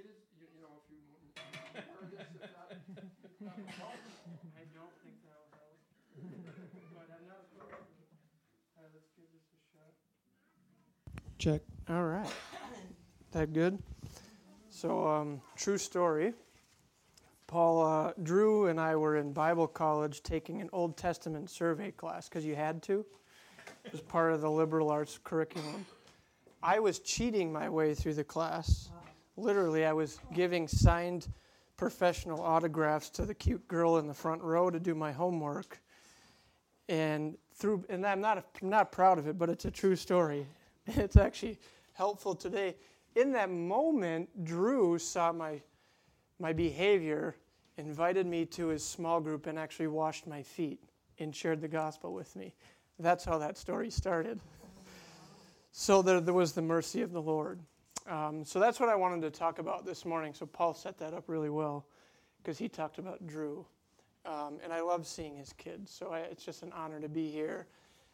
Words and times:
read 0.00 0.08
it? 0.08 0.20
You, 0.40 0.46
you 0.56 0.60
know, 0.64 0.72
if 0.80 0.88
you 0.88 0.96
heard 1.76 2.08
this, 2.10 2.26
if 2.32 2.40
that, 2.40 2.72
if 2.72 2.88
that 2.88 3.48
would. 3.48 3.60
I 4.56 4.64
don't 4.72 4.94
think 5.04 5.16
that 5.24 5.36
will 5.36 5.52
help. 5.60 5.76
But 6.94 7.08
I'm 7.12 7.26
not 7.28 7.44
opposed. 7.52 7.72
All 8.76 8.82
right, 8.82 8.92
let's 8.94 9.10
give 9.16 9.28
this 9.32 9.44
a 9.52 9.60
shot. 9.72 9.92
Check. 11.38 11.62
All 11.88 12.04
right. 12.04 12.28
That 13.32 13.52
good? 13.52 13.78
So, 14.70 15.06
um, 15.06 15.40
true 15.56 15.78
story. 15.78 16.34
Paul, 17.46 17.84
uh, 17.84 18.12
Drew, 18.22 18.66
and 18.66 18.80
I 18.80 18.96
were 18.96 19.16
in 19.16 19.32
Bible 19.32 19.66
college 19.66 20.22
taking 20.22 20.60
an 20.60 20.70
Old 20.72 20.96
Testament 20.96 21.50
survey 21.50 21.90
class 21.90 22.28
because 22.28 22.44
you 22.44 22.54
had 22.54 22.82
to. 22.84 23.04
It 23.84 23.92
was 23.92 24.00
part 24.00 24.32
of 24.32 24.40
the 24.40 24.50
liberal 24.50 24.90
arts 24.90 25.18
curriculum. 25.22 25.84
I 26.62 26.78
was 26.78 26.98
cheating 26.98 27.52
my 27.52 27.68
way 27.68 27.94
through 27.94 28.14
the 28.14 28.24
class. 28.24 28.90
Literally, 29.36 29.84
I 29.84 29.92
was 29.92 30.18
giving 30.34 30.68
signed 30.68 31.28
professional 31.76 32.42
autographs 32.42 33.08
to 33.10 33.24
the 33.24 33.34
cute 33.34 33.66
girl 33.66 33.98
in 33.98 34.06
the 34.06 34.14
front 34.14 34.42
row 34.42 34.70
to 34.70 34.78
do 34.78 34.94
my 34.94 35.12
homework. 35.12 35.80
And 36.88 37.38
through, 37.54 37.84
and 37.88 38.06
I'm 38.06 38.20
not, 38.20 38.44
I'm 38.60 38.68
not 38.68 38.92
proud 38.92 39.18
of 39.18 39.28
it, 39.28 39.38
but 39.38 39.48
it's 39.48 39.64
a 39.64 39.70
true 39.70 39.96
story. 39.96 40.46
It's 40.86 41.16
actually 41.16 41.58
helpful 41.92 42.34
today. 42.34 42.74
In 43.14 43.32
that 43.32 43.50
moment, 43.50 44.44
Drew 44.44 44.98
saw 44.98 45.30
my 45.30 45.60
my 46.40 46.52
behavior, 46.52 47.36
invited 47.76 48.26
me 48.26 48.46
to 48.46 48.68
his 48.68 48.84
small 48.84 49.20
group, 49.20 49.46
and 49.46 49.58
actually 49.58 49.86
washed 49.86 50.26
my 50.26 50.42
feet 50.42 50.80
and 51.18 51.36
shared 51.36 51.60
the 51.60 51.68
gospel 51.68 52.14
with 52.14 52.34
me. 52.34 52.54
That's 52.98 53.24
how 53.24 53.38
that 53.38 53.58
story 53.58 53.90
started. 53.90 54.40
So 55.72 56.02
there, 56.02 56.20
there 56.20 56.34
was 56.34 56.52
the 56.52 56.62
mercy 56.62 57.02
of 57.02 57.12
the 57.12 57.22
Lord. 57.22 57.60
Um, 58.08 58.44
so 58.44 58.58
that's 58.58 58.80
what 58.80 58.88
I 58.88 58.94
wanted 58.94 59.22
to 59.22 59.30
talk 59.30 59.58
about 59.58 59.84
this 59.84 60.04
morning. 60.04 60.34
So 60.34 60.46
Paul 60.46 60.74
set 60.74 60.98
that 60.98 61.14
up 61.14 61.24
really 61.26 61.50
well 61.50 61.86
because 62.42 62.58
he 62.58 62.68
talked 62.68 62.98
about 62.98 63.26
Drew. 63.26 63.66
Um, 64.26 64.58
and 64.62 64.72
I 64.72 64.80
love 64.80 65.06
seeing 65.06 65.36
his 65.36 65.52
kids. 65.52 65.92
So 65.92 66.12
I, 66.12 66.20
it's 66.20 66.44
just 66.44 66.62
an 66.62 66.72
honor 66.72 67.00
to 67.00 67.08
be 67.08 67.30
here. 67.30 67.66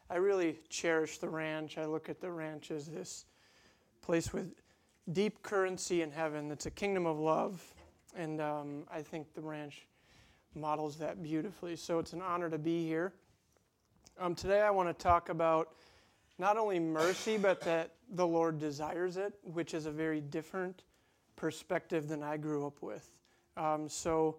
I 0.09 0.17
really 0.17 0.59
cherish 0.69 1.19
the 1.19 1.29
ranch. 1.29 1.79
I 1.79 1.85
look 1.85 2.09
at 2.09 2.21
the 2.21 2.31
ranch 2.31 2.71
as 2.71 2.87
this 2.87 3.25
place 4.03 4.33
with 4.33 4.55
deep 5.13 5.43
currency 5.43 6.03
in 6.03 6.11
heaven. 6.11 6.51
It's 6.51 6.67
a 6.67 6.71
kingdom 6.71 7.07
of 7.07 7.19
love 7.19 7.63
and 8.17 8.41
um, 8.41 8.85
I 8.91 9.03
think 9.03 9.35
the 9.35 9.41
ranch 9.41 9.87
models 10.55 10.97
that 10.97 11.23
beautifully. 11.23 11.77
So 11.77 11.99
it's 11.99 12.13
an 12.13 12.23
honor 12.23 12.49
to 12.49 12.59
be 12.59 12.87
here. 12.87 13.13
Um, 14.19 14.35
today 14.35 14.63
I 14.63 14.71
want 14.71 14.89
to 14.89 14.95
talk 14.95 15.29
about 15.29 15.75
not 16.39 16.57
only 16.57 16.79
mercy, 16.79 17.37
but 17.39 17.61
that 17.63 17.93
the 18.11 18.27
Lord 18.27 18.59
desires 18.59 19.17
it, 19.17 19.35
which 19.43 19.75
is 19.75 19.87
a 19.87 19.91
very 19.91 20.21
different 20.21 20.83
perspective 21.35 22.09
than 22.09 22.23
I 22.23 22.37
grew 22.37 22.67
up 22.67 22.83
with. 22.83 23.11
Um, 23.57 23.89
so, 23.89 24.39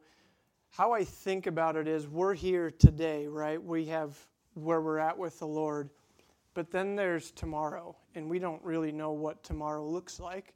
how 0.70 0.92
I 0.92 1.04
think 1.04 1.48
about 1.48 1.76
it 1.76 1.88
is 1.88 2.08
we're 2.08 2.34
here 2.34 2.70
today, 2.70 3.26
right? 3.28 3.62
We 3.62 3.86
have 3.86 4.17
where 4.54 4.81
we're 4.81 5.00
at 5.00 5.17
with 5.17 5.39
the 5.39 5.48
Lord, 5.48 5.89
but 6.54 6.72
then 6.72 6.95
there's 6.95 7.31
tomorrow, 7.31 7.95
and 8.16 8.30
we 8.30 8.38
don't 8.38 8.61
really 8.64 8.92
know 8.92 9.11
what 9.11 9.44
tomorrow 9.44 9.88
looks 9.88 10.20
like. 10.20 10.54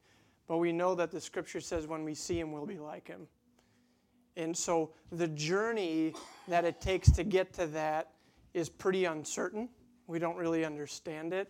But 0.47 0.57
we 0.57 0.71
know 0.73 0.95
that 0.95 1.11
the 1.11 1.21
scripture 1.21 1.61
says 1.61 1.87
when 1.87 2.03
we 2.03 2.13
see 2.13 2.39
him, 2.39 2.51
we'll 2.51 2.65
be 2.65 2.77
like 2.77 3.07
him. 3.07 3.27
And 4.35 4.55
so 4.55 4.91
the 5.11 5.27
journey 5.27 6.13
that 6.47 6.65
it 6.65 6.81
takes 6.81 7.09
to 7.11 7.23
get 7.23 7.53
to 7.53 7.67
that 7.67 8.11
is 8.53 8.69
pretty 8.69 9.05
uncertain. 9.05 9.69
We 10.11 10.19
don't 10.19 10.35
really 10.35 10.65
understand 10.65 11.31
it. 11.31 11.47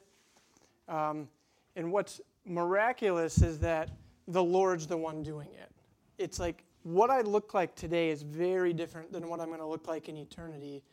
Um, 0.88 1.28
and 1.76 1.92
what's 1.92 2.22
miraculous 2.46 3.42
is 3.42 3.58
that 3.60 3.90
the 4.28 4.44
Lord's 4.44 4.86
the 4.86 4.98
one 4.98 5.24
doing 5.24 5.48
it. 5.60 5.72
It's 6.20 6.40
like 6.40 6.64
what 6.84 7.10
I 7.10 7.22
look 7.22 7.56
like 7.56 7.74
today 7.74 8.12
is 8.12 8.22
very 8.22 8.72
different 8.72 9.12
than 9.12 9.28
what 9.28 9.40
I'm 9.40 9.48
going 9.48 9.62
to 9.62 9.66
look 9.66 9.88
like 9.88 10.10
in 10.10 10.16
eternity. 10.16 10.84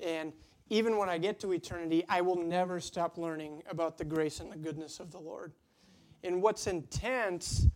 And 0.00 0.32
even 0.70 0.96
when 0.96 1.10
I 1.10 1.18
get 1.18 1.38
to 1.40 1.52
eternity, 1.52 2.04
I 2.08 2.22
will 2.22 2.42
never 2.42 2.80
stop 2.80 3.18
learning 3.18 3.62
about 3.68 3.98
the 3.98 4.04
grace 4.06 4.40
and 4.40 4.50
the 4.50 4.56
goodness 4.56 4.98
of 4.98 5.12
the 5.12 5.18
Lord. 5.20 5.52
And 6.22 6.40
what's 6.40 6.66
intense 6.66 7.66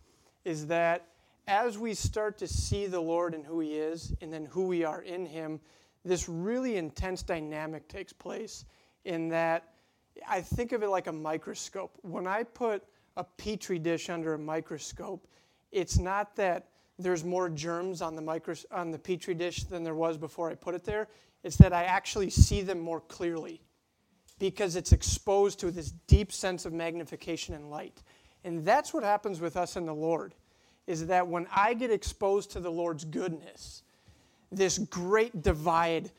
is 0.43 0.65
that 0.67 1.05
as 1.47 1.77
we 1.77 1.93
start 1.93 2.39
to 2.39 2.47
see 2.47 2.87
the 2.87 2.99
Lord 2.99 3.35
and 3.35 3.45
who 3.45 3.59
He 3.59 3.75
is, 3.75 4.11
and 4.21 4.33
then 4.33 4.45
who 4.45 4.65
we 4.65 4.83
are 4.83 5.03
in 5.03 5.27
Him, 5.27 5.59
this 6.03 6.27
really 6.27 6.77
intense 6.77 7.21
dynamic 7.21 7.87
takes 7.87 8.11
place 8.11 8.65
in 9.05 9.29
that 9.29 9.73
I 10.27 10.41
think 10.41 10.71
of 10.71 10.83
it 10.83 10.89
like 10.89 11.07
a 11.07 11.13
microscope. 11.13 11.97
When 12.01 12.27
I 12.27 12.43
put 12.43 12.83
a 13.17 13.23
petri 13.23 13.79
dish 13.79 14.09
under 14.09 14.33
a 14.33 14.39
microscope, 14.39 15.27
it's 15.71 15.97
not 15.97 16.35
that 16.35 16.67
there's 16.97 17.23
more 17.23 17.49
germs 17.49 18.01
on 18.01 18.15
the, 18.15 18.21
micros- 18.21 18.65
on 18.71 18.91
the 18.91 18.99
petri 18.99 19.33
dish 19.33 19.63
than 19.63 19.83
there 19.83 19.95
was 19.95 20.17
before 20.17 20.49
I 20.49 20.55
put 20.55 20.75
it 20.75 20.83
there. 20.83 21.07
It's 21.43 21.55
that 21.57 21.71
I 21.71 21.85
actually 21.85 22.29
see 22.29 22.61
them 22.61 22.79
more 22.79 22.99
clearly 22.99 23.61
because 24.39 24.75
it's 24.75 24.91
exposed 24.91 25.59
to 25.59 25.71
this 25.71 25.91
deep 26.07 26.31
sense 26.31 26.65
of 26.65 26.73
magnification 26.73 27.55
and 27.55 27.69
light. 27.69 28.03
And 28.43 28.65
that's 28.65 28.93
what 28.93 29.03
happens 29.03 29.39
with 29.39 29.57
us 29.57 29.75
in 29.75 29.85
the 29.85 29.93
Lord, 29.93 30.33
is 30.87 31.07
that 31.07 31.27
when 31.27 31.47
I 31.53 31.73
get 31.73 31.91
exposed 31.91 32.51
to 32.51 32.59
the 32.59 32.71
Lord's 32.71 33.05
goodness, 33.05 33.83
this 34.51 34.77
great 34.77 35.41
divide 35.41 36.11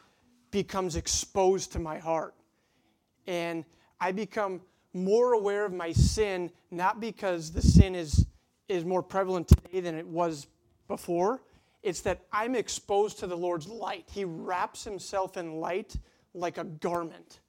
becomes 0.50 0.96
exposed 0.96 1.72
to 1.72 1.78
my 1.78 1.98
heart. 1.98 2.34
And 3.26 3.64
I 4.00 4.12
become 4.12 4.60
more 4.92 5.34
aware 5.34 5.64
of 5.64 5.72
my 5.72 5.92
sin, 5.92 6.50
not 6.70 7.00
because 7.00 7.52
the 7.52 7.62
sin 7.62 7.94
is, 7.94 8.26
is 8.68 8.84
more 8.84 9.02
prevalent 9.02 9.48
today 9.48 9.80
than 9.80 9.94
it 9.94 10.06
was 10.06 10.46
before. 10.88 11.42
It's 11.82 12.00
that 12.00 12.22
I'm 12.32 12.54
exposed 12.54 13.18
to 13.20 13.26
the 13.26 13.36
Lord's 13.36 13.68
light. 13.68 14.04
He 14.10 14.24
wraps 14.24 14.84
himself 14.84 15.36
in 15.36 15.60
light 15.60 15.94
like 16.34 16.58
a 16.58 16.64
garment. 16.64 17.40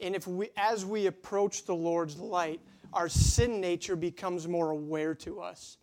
And 0.00 0.14
if 0.14 0.26
we, 0.26 0.50
as 0.56 0.84
we 0.84 1.06
approach 1.06 1.64
the 1.64 1.74
Lord's 1.74 2.18
light, 2.18 2.60
our 2.92 3.08
sin 3.08 3.60
nature 3.60 3.96
becomes 3.96 4.48
more 4.48 4.70
aware 4.70 5.14
to 5.16 5.40
us. 5.40 5.78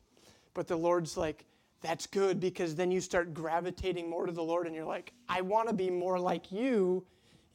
But 0.53 0.67
the 0.67 0.75
Lord's 0.75 1.17
like, 1.17 1.45
that's 1.81 2.07
good 2.07 2.39
because 2.39 2.75
then 2.75 2.91
you 2.91 3.01
start 3.01 3.33
gravitating 3.33 4.09
more 4.09 4.25
to 4.25 4.31
the 4.31 4.43
Lord 4.43 4.67
and 4.67 4.75
you're 4.75 4.85
like, 4.85 5.13
I 5.27 5.41
want 5.41 5.67
to 5.67 5.73
be 5.73 5.89
more 5.89 6.19
like 6.19 6.51
you. 6.51 7.05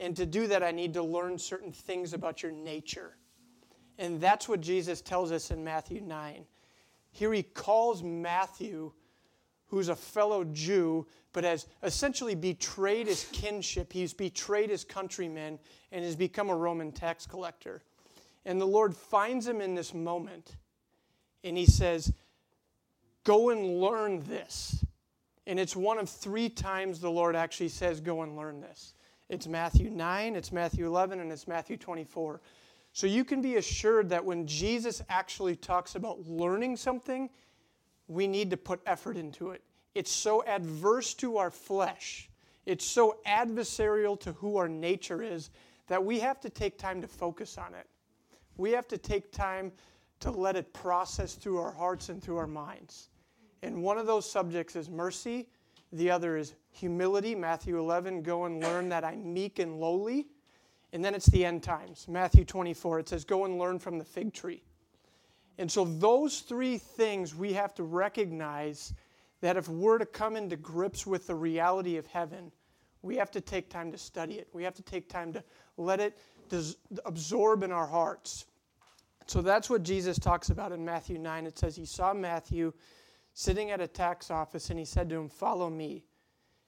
And 0.00 0.16
to 0.16 0.26
do 0.26 0.46
that, 0.46 0.62
I 0.62 0.70
need 0.70 0.94
to 0.94 1.02
learn 1.02 1.38
certain 1.38 1.72
things 1.72 2.12
about 2.12 2.42
your 2.42 2.52
nature. 2.52 3.16
And 3.98 4.20
that's 4.20 4.48
what 4.48 4.60
Jesus 4.60 5.00
tells 5.00 5.32
us 5.32 5.50
in 5.50 5.64
Matthew 5.64 6.00
9. 6.00 6.44
Here 7.10 7.32
he 7.32 7.42
calls 7.42 8.02
Matthew, 8.02 8.92
who's 9.66 9.88
a 9.88 9.96
fellow 9.96 10.44
Jew, 10.44 11.06
but 11.32 11.44
has 11.44 11.66
essentially 11.82 12.34
betrayed 12.34 13.08
his 13.08 13.26
kinship. 13.32 13.92
He's 13.92 14.14
betrayed 14.14 14.70
his 14.70 14.84
countrymen 14.84 15.58
and 15.90 16.04
has 16.04 16.14
become 16.14 16.48
a 16.48 16.56
Roman 16.56 16.92
tax 16.92 17.26
collector. 17.26 17.82
And 18.44 18.60
the 18.60 18.66
Lord 18.66 18.94
finds 18.94 19.46
him 19.46 19.60
in 19.60 19.74
this 19.74 19.92
moment 19.92 20.56
and 21.44 21.56
he 21.56 21.66
says, 21.66 22.12
Go 23.24 23.50
and 23.50 23.80
learn 23.80 24.22
this. 24.24 24.84
And 25.46 25.58
it's 25.58 25.76
one 25.76 25.98
of 25.98 26.08
three 26.08 26.48
times 26.48 27.00
the 27.00 27.10
Lord 27.10 27.36
actually 27.36 27.68
says, 27.68 28.00
Go 28.00 28.22
and 28.22 28.36
learn 28.36 28.60
this. 28.60 28.94
It's 29.28 29.46
Matthew 29.46 29.90
9, 29.90 30.36
it's 30.36 30.52
Matthew 30.52 30.86
11, 30.86 31.20
and 31.20 31.30
it's 31.30 31.46
Matthew 31.46 31.76
24. 31.76 32.40
So 32.92 33.06
you 33.06 33.24
can 33.24 33.42
be 33.42 33.56
assured 33.56 34.08
that 34.08 34.24
when 34.24 34.46
Jesus 34.46 35.02
actually 35.10 35.54
talks 35.54 35.94
about 35.94 36.26
learning 36.26 36.76
something, 36.76 37.28
we 38.06 38.26
need 38.26 38.50
to 38.50 38.56
put 38.56 38.80
effort 38.86 39.16
into 39.16 39.50
it. 39.50 39.62
It's 39.94 40.10
so 40.10 40.42
adverse 40.44 41.12
to 41.14 41.36
our 41.36 41.50
flesh, 41.50 42.30
it's 42.64 42.84
so 42.84 43.18
adversarial 43.26 44.18
to 44.20 44.32
who 44.32 44.56
our 44.56 44.68
nature 44.68 45.22
is 45.22 45.50
that 45.88 46.04
we 46.04 46.20
have 46.20 46.40
to 46.40 46.50
take 46.50 46.78
time 46.78 47.00
to 47.00 47.08
focus 47.08 47.58
on 47.58 47.74
it. 47.74 47.86
We 48.56 48.72
have 48.72 48.88
to 48.88 48.98
take 48.98 49.32
time 49.32 49.72
to 50.20 50.30
let 50.30 50.56
it 50.56 50.72
process 50.72 51.34
through 51.34 51.58
our 51.58 51.72
hearts 51.72 52.08
and 52.08 52.22
through 52.22 52.36
our 52.38 52.46
minds. 52.46 53.08
And 53.62 53.82
one 53.82 53.98
of 53.98 54.06
those 54.06 54.30
subjects 54.30 54.76
is 54.76 54.90
mercy, 54.90 55.48
the 55.92 56.10
other 56.10 56.36
is 56.36 56.54
humility. 56.70 57.34
Matthew 57.34 57.78
11, 57.78 58.22
go 58.22 58.44
and 58.44 58.62
learn 58.62 58.88
that 58.90 59.04
I'm 59.04 59.32
meek 59.32 59.58
and 59.58 59.80
lowly. 59.80 60.26
And 60.92 61.04
then 61.04 61.14
it's 61.14 61.26
the 61.26 61.44
end 61.44 61.62
times. 61.62 62.06
Matthew 62.08 62.44
24, 62.44 63.00
it 63.00 63.08
says, 63.08 63.24
go 63.24 63.44
and 63.44 63.58
learn 63.58 63.78
from 63.78 63.98
the 63.98 64.04
fig 64.04 64.32
tree. 64.32 64.62
And 65.58 65.70
so, 65.70 65.84
those 65.84 66.40
three 66.40 66.78
things 66.78 67.34
we 67.34 67.52
have 67.54 67.74
to 67.74 67.82
recognize 67.82 68.94
that 69.40 69.56
if 69.56 69.68
we're 69.68 69.98
to 69.98 70.06
come 70.06 70.36
into 70.36 70.56
grips 70.56 71.06
with 71.06 71.26
the 71.26 71.34
reality 71.34 71.96
of 71.96 72.06
heaven, 72.06 72.52
we 73.02 73.16
have 73.16 73.30
to 73.32 73.40
take 73.40 73.68
time 73.68 73.90
to 73.92 73.98
study 73.98 74.34
it. 74.34 74.48
We 74.52 74.62
have 74.64 74.74
to 74.74 74.82
take 74.82 75.08
time 75.08 75.32
to 75.32 75.42
let 75.76 76.00
it 76.00 76.18
absorb 77.04 77.62
in 77.62 77.72
our 77.72 77.86
hearts. 77.86 78.46
So 79.26 79.42
that's 79.42 79.68
what 79.68 79.82
Jesus 79.82 80.18
talks 80.18 80.50
about 80.50 80.72
in 80.72 80.84
Matthew 80.84 81.18
9. 81.18 81.46
It 81.46 81.58
says 81.58 81.76
he 81.76 81.84
saw 81.84 82.14
Matthew 82.14 82.72
sitting 83.38 83.70
at 83.70 83.80
a 83.80 83.86
tax 83.86 84.30
office 84.30 84.70
and 84.70 84.78
he 84.78 84.84
said 84.84 85.08
to 85.08 85.16
him, 85.16 85.28
Follow 85.28 85.70
me. 85.70 86.04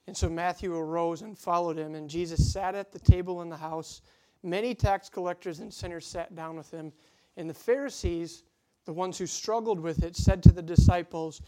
And 0.07 0.15
so 0.15 0.29
Matthew 0.29 0.75
arose 0.75 1.21
and 1.21 1.37
followed 1.37 1.77
him, 1.77 1.95
and 1.95 2.09
Jesus 2.09 2.51
sat 2.51 2.75
at 2.75 2.91
the 2.91 2.99
table 2.99 3.41
in 3.41 3.49
the 3.49 3.57
house. 3.57 4.01
Many 4.43 4.73
tax 4.73 5.09
collectors 5.09 5.59
and 5.59 5.73
sinners 5.73 6.05
sat 6.05 6.35
down 6.35 6.55
with 6.55 6.71
him, 6.71 6.91
and 7.37 7.49
the 7.49 7.53
Pharisees 7.53 8.43
the 8.85 8.93
ones 8.93 9.17
who 9.17 9.27
struggled 9.27 9.79
with 9.79 10.03
it, 10.03 10.15
said 10.15 10.41
to 10.43 10.51
the 10.51 10.61
disciples, 10.61 11.41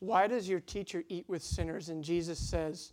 Why 0.00 0.26
does 0.26 0.48
your 0.48 0.60
teacher 0.60 1.04
eat 1.08 1.28
with 1.28 1.42
sinners? 1.42 1.88
And 1.88 2.02
Jesus 2.02 2.38
says, 2.38 2.92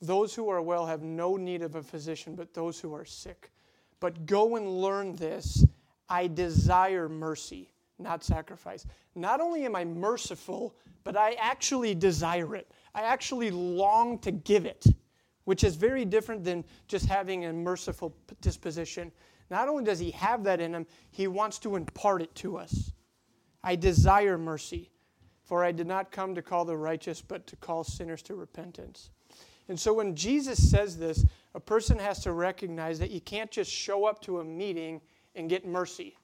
Those 0.00 0.34
who 0.34 0.48
are 0.48 0.62
well 0.62 0.86
have 0.86 1.02
no 1.02 1.36
need 1.36 1.62
of 1.62 1.76
a 1.76 1.82
physician, 1.82 2.34
but 2.34 2.52
those 2.52 2.78
who 2.78 2.94
are 2.94 3.04
sick. 3.04 3.50
But 4.00 4.26
go 4.26 4.56
and 4.56 4.80
learn 4.80 5.16
this 5.16 5.64
I 6.08 6.26
desire 6.28 7.08
mercy, 7.08 7.70
not 7.98 8.24
sacrifice. 8.24 8.86
Not 9.14 9.40
only 9.40 9.64
am 9.64 9.76
I 9.76 9.84
merciful, 9.84 10.74
but 11.04 11.16
I 11.16 11.34
actually 11.34 11.94
desire 11.94 12.54
it. 12.56 12.70
I 12.94 13.02
actually 13.02 13.50
long 13.50 14.18
to 14.20 14.30
give 14.30 14.66
it, 14.66 14.84
which 15.44 15.64
is 15.64 15.76
very 15.76 16.04
different 16.04 16.44
than 16.44 16.64
just 16.88 17.06
having 17.06 17.44
a 17.44 17.52
merciful 17.52 18.16
disposition. 18.40 19.12
Not 19.50 19.68
only 19.68 19.84
does 19.84 19.98
he 19.98 20.10
have 20.12 20.44
that 20.44 20.60
in 20.60 20.74
him, 20.74 20.86
he 21.10 21.28
wants 21.28 21.58
to 21.60 21.76
impart 21.76 22.22
it 22.22 22.34
to 22.36 22.56
us. 22.56 22.92
I 23.62 23.76
desire 23.76 24.38
mercy, 24.38 24.90
for 25.44 25.64
I 25.64 25.72
did 25.72 25.86
not 25.86 26.10
come 26.10 26.34
to 26.34 26.42
call 26.42 26.64
the 26.64 26.76
righteous, 26.76 27.22
but 27.22 27.46
to 27.46 27.56
call 27.56 27.84
sinners 27.84 28.22
to 28.22 28.34
repentance. 28.34 29.10
And 29.68 29.78
so 29.78 29.92
when 29.92 30.14
Jesus 30.14 30.70
says 30.70 30.96
this, 30.96 31.24
a 31.54 31.60
person 31.60 31.98
has 31.98 32.20
to 32.20 32.32
recognize 32.32 32.98
that 32.98 33.10
you 33.10 33.20
can't 33.20 33.50
just 33.50 33.70
show 33.70 34.04
up 34.04 34.20
to 34.22 34.40
a 34.40 34.44
meeting 34.44 35.00
and 35.34 35.48
get 35.48 35.66
mercy. 35.66 36.16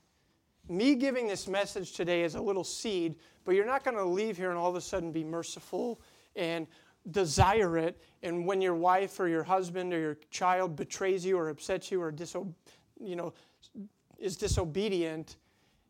Me 0.72 0.94
giving 0.94 1.26
this 1.26 1.46
message 1.46 1.92
today 1.92 2.22
is 2.22 2.34
a 2.34 2.40
little 2.40 2.64
seed, 2.64 3.16
but 3.44 3.54
you're 3.54 3.66
not 3.66 3.84
going 3.84 3.94
to 3.94 4.04
leave 4.04 4.38
here 4.38 4.48
and 4.48 4.58
all 4.58 4.70
of 4.70 4.74
a 4.74 4.80
sudden 4.80 5.12
be 5.12 5.22
merciful 5.22 6.00
and 6.34 6.66
desire 7.10 7.76
it. 7.76 8.02
And 8.22 8.46
when 8.46 8.62
your 8.62 8.74
wife 8.74 9.20
or 9.20 9.28
your 9.28 9.42
husband 9.42 9.92
or 9.92 10.00
your 10.00 10.16
child 10.30 10.74
betrays 10.74 11.26
you 11.26 11.36
or 11.36 11.50
upsets 11.50 11.92
you 11.92 12.00
or 12.00 12.10
diso- 12.10 12.54
you 12.98 13.16
know, 13.16 13.34
is 14.18 14.38
disobedient, 14.38 15.36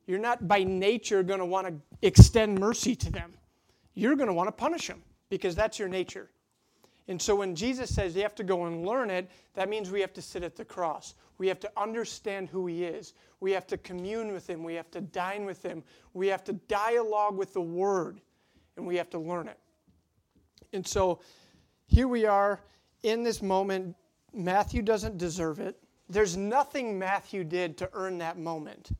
you're 0.08 0.18
not 0.18 0.48
by 0.48 0.64
nature 0.64 1.22
going 1.22 1.38
to 1.38 1.46
want 1.46 1.68
to 1.68 1.74
extend 2.04 2.58
mercy 2.58 2.96
to 2.96 3.12
them. 3.12 3.34
You're 3.94 4.16
going 4.16 4.26
to 4.26 4.34
want 4.34 4.48
to 4.48 4.52
punish 4.52 4.88
them 4.88 5.00
because 5.30 5.54
that's 5.54 5.78
your 5.78 5.88
nature. 5.88 6.28
And 7.08 7.20
so 7.20 7.34
when 7.34 7.54
Jesus 7.54 7.94
says 7.94 8.14
you 8.14 8.22
have 8.22 8.34
to 8.36 8.44
go 8.44 8.66
and 8.66 8.86
learn 8.86 9.10
it, 9.10 9.30
that 9.54 9.68
means 9.68 9.90
we 9.90 10.00
have 10.00 10.12
to 10.14 10.22
sit 10.22 10.42
at 10.42 10.56
the 10.56 10.64
cross. 10.64 11.14
We 11.38 11.48
have 11.48 11.60
to 11.60 11.70
understand 11.76 12.48
who 12.48 12.66
He 12.66 12.84
is. 12.84 13.14
We 13.40 13.50
have 13.52 13.66
to 13.68 13.78
commune 13.78 14.32
with 14.32 14.48
Him. 14.48 14.62
We 14.62 14.74
have 14.74 14.90
to 14.92 15.00
dine 15.00 15.44
with 15.44 15.62
Him. 15.64 15.82
We 16.14 16.28
have 16.28 16.44
to 16.44 16.52
dialogue 16.52 17.36
with 17.36 17.52
the 17.52 17.60
Word, 17.60 18.20
and 18.76 18.86
we 18.86 18.96
have 18.96 19.10
to 19.10 19.18
learn 19.18 19.48
it. 19.48 19.58
And 20.72 20.86
so 20.86 21.20
here 21.86 22.08
we 22.08 22.24
are 22.24 22.60
in 23.02 23.22
this 23.24 23.42
moment. 23.42 23.96
Matthew 24.32 24.82
doesn't 24.82 25.18
deserve 25.18 25.58
it. 25.58 25.76
There's 26.08 26.36
nothing 26.36 26.98
Matthew 26.98 27.44
did 27.44 27.76
to 27.78 27.90
earn 27.92 28.18
that 28.18 28.38
moment. 28.38 28.90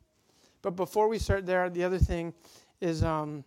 But 0.62 0.76
before 0.76 1.08
we 1.08 1.18
start 1.18 1.46
there, 1.46 1.68
the 1.70 1.84
other 1.84 1.98
thing 1.98 2.34
is 2.80 3.02
um, 3.02 3.44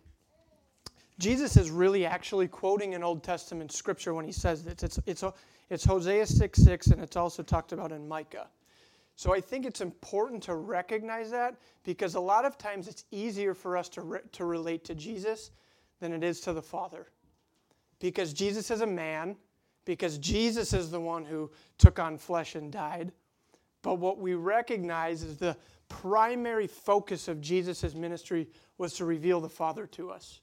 Jesus 1.18 1.56
is 1.56 1.70
really 1.70 2.04
actually 2.04 2.46
quoting 2.46 2.94
an 2.94 3.02
Old 3.02 3.22
Testament 3.22 3.72
scripture 3.72 4.12
when 4.12 4.24
he 4.24 4.32
says 4.32 4.62
this. 4.62 4.82
It's, 4.82 5.00
it's, 5.06 5.24
it's 5.70 5.84
Hosea 5.84 6.26
6 6.26 6.58
6, 6.58 6.86
and 6.88 7.02
it's 7.02 7.16
also 7.16 7.42
talked 7.42 7.72
about 7.72 7.92
in 7.92 8.06
Micah. 8.06 8.48
So 9.16 9.34
I 9.34 9.40
think 9.40 9.64
it's 9.64 9.80
important 9.80 10.42
to 10.44 10.54
recognize 10.54 11.30
that 11.30 11.56
because 11.84 12.16
a 12.16 12.20
lot 12.20 12.44
of 12.44 12.58
times 12.58 12.86
it's 12.86 13.04
easier 13.10 13.54
for 13.54 13.78
us 13.78 13.88
to, 13.90 14.02
re- 14.02 14.20
to 14.32 14.44
relate 14.44 14.84
to 14.84 14.94
Jesus 14.94 15.52
than 16.00 16.12
it 16.12 16.22
is 16.22 16.40
to 16.42 16.52
the 16.52 16.60
Father. 16.60 17.06
Because 17.98 18.34
Jesus 18.34 18.70
is 18.70 18.82
a 18.82 18.86
man, 18.86 19.36
because 19.86 20.18
Jesus 20.18 20.74
is 20.74 20.90
the 20.90 21.00
one 21.00 21.24
who 21.24 21.50
took 21.78 21.98
on 21.98 22.18
flesh 22.18 22.56
and 22.56 22.70
died. 22.70 23.10
But 23.80 23.94
what 23.94 24.18
we 24.18 24.34
recognize 24.34 25.22
is 25.22 25.38
the 25.38 25.56
primary 25.88 26.66
focus 26.66 27.26
of 27.26 27.40
Jesus' 27.40 27.94
ministry 27.94 28.48
was 28.76 28.92
to 28.94 29.06
reveal 29.06 29.40
the 29.40 29.48
Father 29.48 29.86
to 29.86 30.10
us. 30.10 30.40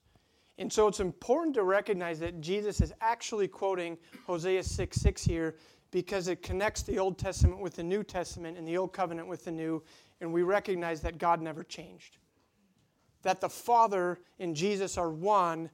And 0.58 0.72
so 0.72 0.88
it's 0.88 1.00
important 1.00 1.56
to 1.56 1.64
recognize 1.64 2.20
that 2.20 2.40
Jesus 2.40 2.80
is 2.80 2.94
actually 3.02 3.48
quoting 3.48 3.98
Hosea 4.26 4.64
6 4.64 4.98
6 4.98 5.24
here 5.24 5.56
because 5.92 6.28
it 6.28 6.42
connects 6.42 6.82
the 6.84 6.98
Old 6.98 7.18
Testament 7.18 7.60
with 7.60 7.76
the 7.76 7.84
New 7.84 8.04
Testament 8.04 8.58
and 8.58 8.68
the 8.68 8.78
Old 8.78 8.94
Covenant 8.94 9.28
with 9.28 9.46
the 9.46 9.52
New, 9.52 9.84
and 10.22 10.34
we 10.34 10.42
recognize 10.42 11.02
that 11.02 11.20
God 11.20 11.42
never 11.42 11.64
changed. 11.64 12.18
That 13.22 13.42
the 13.42 13.50
Father 13.50 14.20
and 14.40 14.56
Jesus 14.56 14.98
are 14.98 15.12
one, 15.12 15.70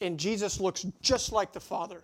and 0.00 0.18
Jesus 0.18 0.60
looks 0.60 0.84
just 1.00 1.32
like 1.32 1.52
the 1.52 1.60
Father. 1.60 2.02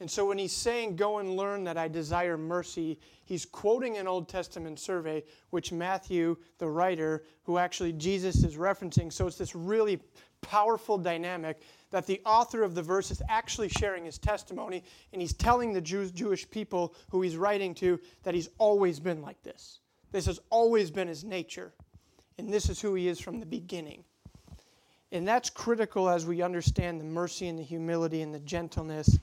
And 0.00 0.10
so 0.10 0.26
when 0.26 0.38
he's 0.38 0.54
saying, 0.54 0.96
Go 0.96 1.18
and 1.18 1.36
learn 1.36 1.64
that 1.64 1.76
I 1.76 1.88
desire 1.88 2.38
mercy, 2.38 3.00
he's 3.24 3.44
quoting 3.44 3.98
an 3.98 4.06
Old 4.06 4.28
Testament 4.28 4.78
survey, 4.78 5.24
which 5.50 5.72
Matthew, 5.72 6.36
the 6.58 6.68
writer, 6.68 7.24
who 7.42 7.58
actually 7.58 7.92
Jesus 7.92 8.44
is 8.44 8.56
referencing. 8.56 9.12
So 9.12 9.26
it's 9.26 9.38
this 9.38 9.54
really 9.54 10.00
powerful 10.40 10.98
dynamic 10.98 11.60
that 11.90 12.06
the 12.06 12.20
author 12.24 12.62
of 12.62 12.74
the 12.74 12.82
verse 12.82 13.10
is 13.10 13.22
actually 13.28 13.68
sharing 13.68 14.04
his 14.04 14.18
testimony, 14.18 14.82
and 15.12 15.22
he's 15.22 15.32
telling 15.32 15.72
the 15.72 15.80
Jews, 15.80 16.10
Jewish 16.10 16.48
people 16.50 16.94
who 17.10 17.22
he's 17.22 17.36
writing 17.36 17.74
to 17.76 17.98
that 18.22 18.34
he's 18.34 18.50
always 18.58 19.00
been 19.00 19.22
like 19.22 19.42
this. 19.42 19.80
This 20.12 20.26
has 20.26 20.40
always 20.50 20.90
been 20.90 21.08
his 21.08 21.24
nature, 21.24 21.72
and 22.38 22.52
this 22.52 22.68
is 22.68 22.80
who 22.80 22.94
he 22.94 23.08
is 23.08 23.20
from 23.20 23.40
the 23.40 23.46
beginning. 23.46 24.04
And 25.10 25.26
that's 25.26 25.48
critical 25.48 26.08
as 26.08 26.26
we 26.26 26.42
understand 26.42 27.00
the 27.00 27.04
mercy 27.04 27.48
and 27.48 27.58
the 27.58 27.62
humility 27.62 28.20
and 28.20 28.34
the 28.34 28.40
gentleness 28.40 29.18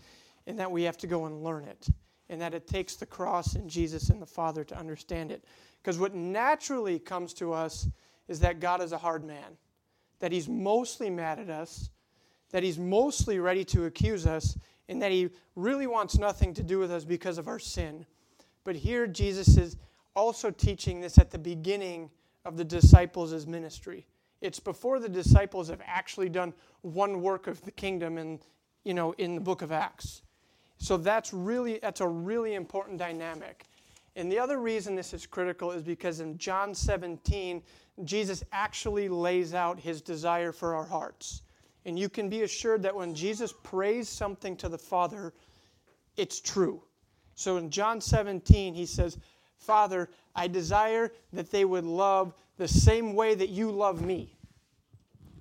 and 0.48 0.60
that 0.60 0.72
we 0.72 0.84
have 0.84 0.98
to 0.98 1.08
go 1.08 1.26
and 1.26 1.44
learn 1.44 1.66
it, 1.66 1.88
and 2.30 2.42
that 2.42 2.54
it 2.54 2.68
takes 2.68 2.96
the 2.96 3.06
cross 3.06 3.56
and 3.56 3.70
Jesus 3.70 4.10
and 4.10 4.22
the 4.22 4.26
Father 4.26 4.64
to 4.64 4.78
understand 4.78 5.32
it. 5.32 5.44
Because 5.82 6.00
what 6.00 6.16
naturally 6.16 7.00
comes 7.00 7.34
to 7.36 7.54
us 7.54 7.88
is 8.28 8.40
that 8.40 8.60
God 8.60 8.82
is 8.82 8.92
a 8.92 8.98
hard 8.98 9.24
man, 9.24 9.58
that 10.20 10.32
He's 10.32 10.48
mostly 10.48 11.10
mad 11.10 11.40
at 11.40 11.50
us, 11.50 11.90
that 12.52 12.64
He's 12.64 12.80
mostly 12.80 13.40
ready 13.40 13.64
to 13.66 13.86
accuse 13.86 14.26
us, 14.26 14.58
and 14.88 15.02
that 15.02 15.12
He 15.12 15.30
really 15.56 15.88
wants 15.88 16.18
nothing 16.18 16.54
to 16.54 16.64
do 16.64 16.80
with 16.80 16.92
us 16.92 17.04
because 17.04 17.38
of 17.38 17.48
our 17.48 17.60
sin. 17.60 18.06
But 18.64 18.76
here, 18.76 19.08
Jesus 19.08 19.58
is 19.58 19.78
also 20.16 20.52
teaching 20.52 21.02
this 21.02 21.18
at 21.18 21.32
the 21.32 21.38
beginning 21.38 22.10
of 22.46 22.58
the 22.58 22.64
disciples' 22.64 23.46
ministry. 23.46 24.06
It's 24.42 24.60
before 24.60 25.00
the 25.00 25.10
disciples 25.10 25.70
have 25.70 25.82
actually 25.86 26.30
done 26.30 26.54
one 26.82 27.22
work 27.22 27.48
of 27.48 27.62
the 27.64 27.72
kingdom 27.72 28.18
in, 28.18 28.40
you 28.84 28.94
know, 28.94 29.14
in 29.14 29.36
the 29.36 29.42
book 29.42 29.62
of 29.62 29.72
Acts. 29.72 30.22
So 30.78 30.98
that's 30.98 31.34
really 31.34 31.80
that's 31.82 32.02
a 32.02 32.08
really 32.08 32.54
important 32.54 33.00
dynamic. 33.00 33.66
And 34.16 34.32
the 34.32 34.40
other 34.40 34.60
reason 34.60 34.96
this 34.96 35.14
is 35.14 35.26
critical 35.26 35.72
is 35.72 35.84
because 35.84 36.22
in 36.22 36.38
John 36.38 36.74
17, 36.74 37.62
Jesus 38.04 38.44
actually 38.52 39.10
lays 39.10 39.54
out 39.54 39.80
his 39.80 40.02
desire 40.02 40.52
for 40.52 40.76
our 40.76 40.86
hearts. 40.86 41.42
And 41.86 42.00
you 42.00 42.10
can 42.10 42.30
be 42.30 42.44
assured 42.44 42.84
that 42.84 42.96
when 42.96 43.14
Jesus 43.14 43.54
prays 43.64 44.08
something 44.08 44.56
to 44.58 44.70
the 44.70 44.78
Father, 44.78 45.34
it's 46.18 46.40
true. 46.40 46.82
So 47.36 47.58
in 47.58 47.70
John 47.70 48.00
17, 48.00 48.74
he 48.74 48.86
says, 48.86 49.18
Father, 49.58 50.10
I 50.36 50.48
desire 50.48 51.12
that 51.34 51.52
they 51.52 51.66
would 51.66 51.86
love 51.86 52.34
the 52.58 52.68
same 52.68 53.14
way 53.14 53.36
that 53.36 53.50
you 53.50 53.70
love 53.72 54.02
me, 54.02 54.38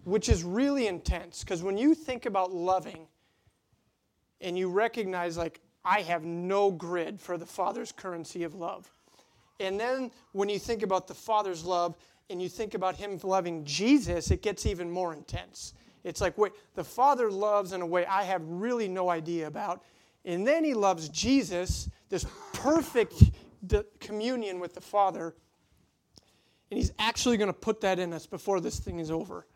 which 0.03 0.29
is 0.29 0.43
really 0.43 0.89
intense. 0.89 1.45
Because 1.45 1.63
when 1.63 1.79
you 1.79 1.95
think 1.95 2.27
about 2.27 2.53
loving, 2.53 3.07
and 4.45 4.59
you 4.59 4.69
recognize, 4.69 5.37
like, 5.37 5.61
I 5.85 6.01
have 6.01 6.25
no 6.25 6.71
grid 6.71 7.21
for 7.21 7.37
the 7.37 7.47
Father's 7.47 7.93
currency 7.93 8.43
of 8.45 8.55
love. 8.55 8.91
And 9.61 9.79
then 9.79 10.11
when 10.33 10.49
you 10.49 10.59
think 10.59 10.83
about 10.83 11.07
the 11.07 11.15
Father's 11.15 11.65
love 11.65 11.97
and 12.31 12.41
you 12.41 12.49
think 12.49 12.75
about 12.75 12.97
Him 12.97 13.19
loving 13.23 13.65
Jesus, 13.65 14.31
it 14.31 14.43
gets 14.43 14.67
even 14.67 14.91
more 14.91 15.13
intense. 15.13 15.75
It's 16.03 16.21
like, 16.21 16.37
wait, 16.37 16.53
the 16.75 16.85
Father 16.85 17.31
loves 17.31 17.73
in 17.73 17.83
a 17.83 17.87
way 17.87 18.05
I 18.07 18.25
have 18.25 18.43
really 18.47 18.89
no 18.89 19.11
idea 19.11 19.47
about. 19.47 19.83
And 20.25 20.47
then 20.47 20.65
He 20.65 20.75
loves 20.75 21.09
Jesus, 21.09 21.89
this 22.09 22.27
perfect 22.53 23.15
communion 24.01 24.61
with 24.61 24.75
the 24.75 24.81
Father. 24.81 25.35
And 26.71 26.79
He's 26.79 26.93
actually 26.99 27.37
going 27.37 27.49
to 27.49 27.59
put 27.59 27.81
that 27.83 27.99
in 27.99 28.13
us 28.13 28.27
before 28.27 28.61
this 28.61 28.79
thing 28.79 28.99
is 28.99 29.11
over. 29.11 29.47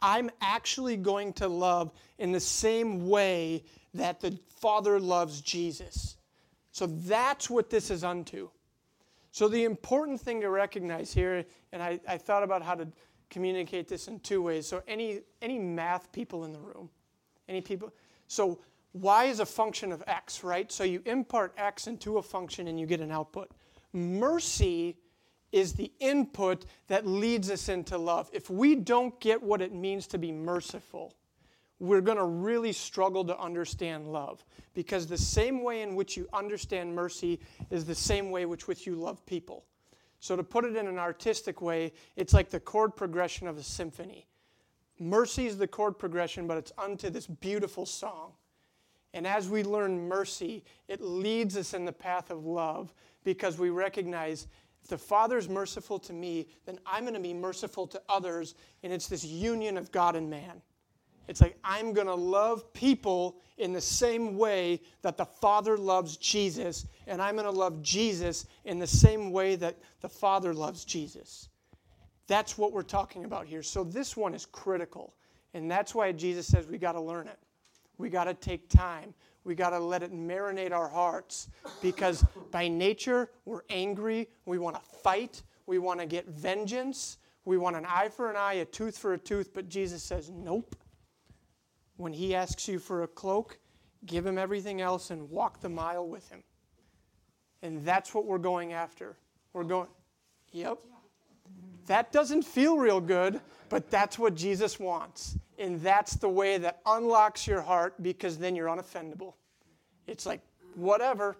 I'm 0.00 0.30
actually 0.40 0.96
going 0.96 1.32
to 1.34 1.48
love 1.48 1.92
in 2.18 2.32
the 2.32 2.40
same 2.40 3.08
way 3.08 3.64
that 3.94 4.20
the 4.20 4.38
Father 4.48 5.00
loves 5.00 5.40
Jesus. 5.40 6.16
So 6.72 6.86
that's 6.86 7.50
what 7.50 7.70
this 7.70 7.90
is 7.90 8.04
unto. 8.04 8.50
So 9.30 9.48
the 9.48 9.64
important 9.64 10.20
thing 10.20 10.40
to 10.40 10.50
recognize 10.50 11.12
here, 11.12 11.44
and 11.72 11.82
I, 11.82 12.00
I 12.08 12.18
thought 12.18 12.42
about 12.42 12.62
how 12.62 12.74
to 12.74 12.88
communicate 13.30 13.88
this 13.88 14.08
in 14.08 14.20
two 14.20 14.42
ways. 14.42 14.66
So 14.66 14.82
any 14.88 15.20
any 15.42 15.58
math 15.58 16.10
people 16.12 16.44
in 16.44 16.52
the 16.52 16.58
room, 16.58 16.88
any 17.48 17.60
people. 17.60 17.92
So 18.26 18.60
y 18.92 19.24
is 19.24 19.40
a 19.40 19.46
function 19.46 19.92
of 19.92 20.02
x, 20.06 20.42
right? 20.42 20.70
So 20.72 20.84
you 20.84 21.02
impart 21.04 21.54
x 21.56 21.86
into 21.86 22.18
a 22.18 22.22
function 22.22 22.68
and 22.68 22.80
you 22.80 22.86
get 22.86 23.00
an 23.00 23.10
output. 23.10 23.50
Mercy 23.92 24.96
is 25.52 25.72
the 25.72 25.90
input 26.00 26.64
that 26.88 27.06
leads 27.06 27.50
us 27.50 27.68
into 27.68 27.96
love. 27.96 28.28
If 28.32 28.50
we 28.50 28.74
don't 28.74 29.18
get 29.20 29.42
what 29.42 29.62
it 29.62 29.72
means 29.72 30.06
to 30.08 30.18
be 30.18 30.32
merciful, 30.32 31.14
we're 31.80 32.00
going 32.00 32.18
to 32.18 32.24
really 32.24 32.72
struggle 32.72 33.24
to 33.24 33.38
understand 33.38 34.12
love 34.12 34.44
because 34.74 35.06
the 35.06 35.16
same 35.16 35.62
way 35.62 35.82
in 35.82 35.94
which 35.94 36.16
you 36.16 36.28
understand 36.32 36.94
mercy 36.94 37.40
is 37.70 37.84
the 37.84 37.94
same 37.94 38.30
way 38.30 38.46
which 38.46 38.66
which 38.66 38.86
you 38.86 38.94
love 38.94 39.24
people. 39.26 39.64
So 40.20 40.34
to 40.34 40.42
put 40.42 40.64
it 40.64 40.76
in 40.76 40.88
an 40.88 40.98
artistic 40.98 41.62
way, 41.62 41.92
it's 42.16 42.34
like 42.34 42.50
the 42.50 42.60
chord 42.60 42.96
progression 42.96 43.46
of 43.46 43.56
a 43.56 43.62
symphony. 43.62 44.26
mercy 44.98 45.46
is 45.46 45.56
the 45.58 45.68
chord 45.68 45.98
progression, 45.98 46.48
but 46.48 46.58
it's 46.58 46.72
unto 46.76 47.08
this 47.08 47.26
beautiful 47.26 47.86
song. 47.86 48.32
And 49.14 49.26
as 49.26 49.48
we 49.48 49.62
learn 49.62 50.08
mercy, 50.08 50.64
it 50.88 51.00
leads 51.00 51.56
us 51.56 51.72
in 51.72 51.84
the 51.84 51.92
path 51.92 52.30
of 52.30 52.44
love 52.44 52.92
because 53.24 53.58
we 53.58 53.70
recognize 53.70 54.48
if 54.82 54.88
the 54.88 54.98
Father's 54.98 55.48
merciful 55.48 55.98
to 56.00 56.12
me, 56.12 56.48
then 56.66 56.78
I'm 56.86 57.02
going 57.02 57.14
to 57.14 57.20
be 57.20 57.34
merciful 57.34 57.86
to 57.88 58.02
others. 58.08 58.54
And 58.82 58.92
it's 58.92 59.08
this 59.08 59.24
union 59.24 59.76
of 59.76 59.92
God 59.92 60.16
and 60.16 60.30
man. 60.30 60.62
It's 61.26 61.42
like 61.42 61.58
I'm 61.62 61.92
going 61.92 62.06
to 62.06 62.14
love 62.14 62.72
people 62.72 63.36
in 63.58 63.72
the 63.72 63.80
same 63.80 64.38
way 64.38 64.80
that 65.02 65.18
the 65.18 65.26
Father 65.26 65.76
loves 65.76 66.16
Jesus, 66.16 66.86
and 67.06 67.20
I'm 67.20 67.34
going 67.34 67.44
to 67.44 67.50
love 67.50 67.82
Jesus 67.82 68.46
in 68.64 68.78
the 68.78 68.86
same 68.86 69.30
way 69.30 69.56
that 69.56 69.76
the 70.00 70.08
Father 70.08 70.54
loves 70.54 70.86
Jesus. 70.86 71.48
That's 72.28 72.56
what 72.56 72.72
we're 72.72 72.82
talking 72.82 73.24
about 73.24 73.46
here. 73.46 73.62
So 73.62 73.84
this 73.84 74.16
one 74.16 74.34
is 74.34 74.46
critical. 74.46 75.14
And 75.54 75.70
that's 75.70 75.94
why 75.94 76.12
Jesus 76.12 76.46
says 76.46 76.66
we 76.66 76.78
got 76.78 76.92
to 76.92 77.00
learn 77.00 77.26
it. 77.26 77.38
We 77.96 78.10
got 78.10 78.24
to 78.24 78.34
take 78.34 78.68
time. 78.68 79.14
We 79.48 79.54
got 79.54 79.70
to 79.70 79.78
let 79.78 80.02
it 80.02 80.12
marinate 80.12 80.72
our 80.72 80.90
hearts 80.90 81.48
because 81.80 82.22
by 82.50 82.68
nature, 82.68 83.30
we're 83.46 83.62
angry. 83.70 84.28
We 84.44 84.58
want 84.58 84.76
to 84.76 84.82
fight. 85.02 85.42
We 85.64 85.78
want 85.78 86.00
to 86.00 86.06
get 86.06 86.26
vengeance. 86.28 87.16
We 87.46 87.56
want 87.56 87.74
an 87.74 87.86
eye 87.86 88.10
for 88.10 88.28
an 88.28 88.36
eye, 88.36 88.52
a 88.54 88.66
tooth 88.66 88.98
for 88.98 89.14
a 89.14 89.18
tooth. 89.18 89.54
But 89.54 89.70
Jesus 89.70 90.02
says, 90.02 90.28
nope. 90.28 90.76
When 91.96 92.12
he 92.12 92.34
asks 92.34 92.68
you 92.68 92.78
for 92.78 93.04
a 93.04 93.08
cloak, 93.08 93.58
give 94.04 94.26
him 94.26 94.36
everything 94.36 94.82
else 94.82 95.10
and 95.10 95.30
walk 95.30 95.62
the 95.62 95.70
mile 95.70 96.06
with 96.06 96.28
him. 96.28 96.42
And 97.62 97.82
that's 97.86 98.12
what 98.12 98.26
we're 98.26 98.36
going 98.36 98.74
after. 98.74 99.16
We're 99.54 99.64
going, 99.64 99.88
yep. 100.52 100.76
That 101.86 102.12
doesn't 102.12 102.42
feel 102.42 102.76
real 102.76 103.00
good, 103.00 103.40
but 103.70 103.90
that's 103.90 104.18
what 104.18 104.34
Jesus 104.34 104.78
wants. 104.78 105.38
And 105.58 105.80
that's 105.80 106.14
the 106.14 106.28
way 106.28 106.58
that 106.58 106.80
unlocks 106.86 107.46
your 107.46 107.60
heart 107.60 107.94
because 108.02 108.38
then 108.38 108.54
you're 108.54 108.68
unoffendable. 108.68 109.34
It's 110.06 110.24
like, 110.24 110.40
whatever. 110.74 111.36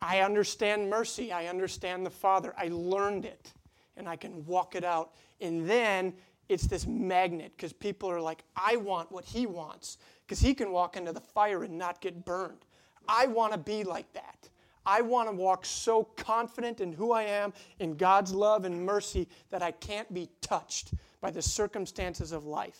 I 0.00 0.20
understand 0.20 0.88
mercy. 0.88 1.32
I 1.32 1.46
understand 1.46 2.06
the 2.06 2.10
Father. 2.10 2.54
I 2.56 2.68
learned 2.68 3.24
it. 3.24 3.52
And 3.96 4.08
I 4.08 4.16
can 4.16 4.44
walk 4.46 4.76
it 4.76 4.84
out. 4.84 5.12
And 5.40 5.68
then 5.68 6.14
it's 6.48 6.66
this 6.66 6.86
magnet 6.86 7.52
because 7.56 7.72
people 7.72 8.10
are 8.10 8.20
like, 8.20 8.44
I 8.56 8.76
want 8.76 9.10
what 9.10 9.24
he 9.24 9.46
wants 9.46 9.98
because 10.26 10.40
he 10.40 10.54
can 10.54 10.70
walk 10.70 10.96
into 10.96 11.12
the 11.12 11.20
fire 11.20 11.64
and 11.64 11.76
not 11.76 12.00
get 12.00 12.24
burned. 12.24 12.64
I 13.08 13.26
want 13.26 13.52
to 13.52 13.58
be 13.58 13.84
like 13.84 14.12
that. 14.12 14.48
I 14.86 15.00
want 15.00 15.28
to 15.28 15.34
walk 15.34 15.64
so 15.64 16.04
confident 16.04 16.80
in 16.80 16.92
who 16.92 17.12
I 17.12 17.22
am, 17.22 17.52
in 17.78 17.96
God's 17.96 18.34
love 18.34 18.64
and 18.64 18.84
mercy, 18.84 19.28
that 19.50 19.62
I 19.62 19.70
can't 19.70 20.12
be 20.12 20.28
touched 20.42 20.92
by 21.20 21.30
the 21.30 21.40
circumstances 21.40 22.32
of 22.32 22.44
life. 22.44 22.78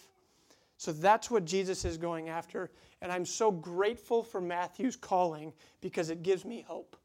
So 0.77 0.93
that's 0.93 1.31
what 1.31 1.45
Jesus 1.45 1.85
is 1.85 1.97
going 1.97 2.29
after. 2.29 2.71
And 3.01 3.13
I'm 3.13 3.25
so 3.25 3.51
grateful 3.51 4.23
for 4.23 4.41
Matthew's 4.41 4.97
calling 4.97 5.53
because 5.81 6.11
it 6.11 6.23
gives 6.23 6.45
me 6.45 6.65
hope. 6.67 6.97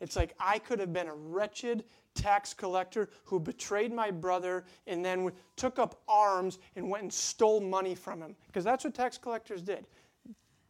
It's 0.00 0.16
like 0.16 0.34
I 0.40 0.58
could 0.58 0.80
have 0.80 0.92
been 0.92 1.08
a 1.08 1.14
wretched 1.14 1.84
tax 2.14 2.52
collector 2.52 3.08
who 3.24 3.38
betrayed 3.38 3.92
my 3.92 4.10
brother 4.10 4.64
and 4.86 5.04
then 5.04 5.30
took 5.56 5.78
up 5.78 6.00
arms 6.08 6.58
and 6.74 6.90
went 6.90 7.04
and 7.04 7.12
stole 7.12 7.60
money 7.60 7.94
from 7.94 8.20
him. 8.20 8.34
Because 8.48 8.64
that's 8.64 8.84
what 8.84 8.94
tax 8.94 9.16
collectors 9.16 9.62
did. 9.62 9.86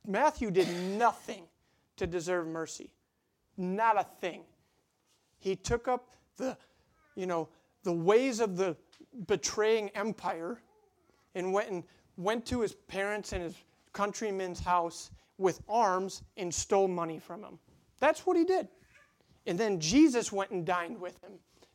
Matthew 0.06 0.50
did 0.50 0.68
nothing 0.98 1.44
to 1.96 2.06
deserve 2.06 2.46
mercy. 2.46 2.92
Not 3.56 3.98
a 3.98 4.04
thing. 4.20 4.42
He 5.38 5.56
took 5.56 5.88
up 5.88 6.10
the, 6.36 6.56
you 7.14 7.26
know, 7.26 7.48
the 7.84 7.92
ways 7.92 8.40
of 8.40 8.56
the 8.56 8.76
betraying 9.26 9.88
empire 9.90 10.60
and 11.34 11.52
went 11.52 11.70
and 11.70 11.84
went 12.16 12.46
to 12.46 12.60
his 12.60 12.74
parents 12.74 13.32
and 13.32 13.42
his 13.42 13.54
countrymen's 13.92 14.60
house 14.60 15.10
with 15.38 15.60
arms 15.68 16.22
and 16.36 16.52
stole 16.52 16.88
money 16.88 17.18
from 17.18 17.42
him. 17.42 17.58
That's 18.00 18.26
what 18.26 18.36
he 18.36 18.44
did. 18.44 18.68
And 19.46 19.58
then 19.58 19.80
Jesus 19.80 20.30
went 20.30 20.50
and 20.50 20.64
dined 20.64 21.00
with 21.00 21.20
him. 21.22 21.32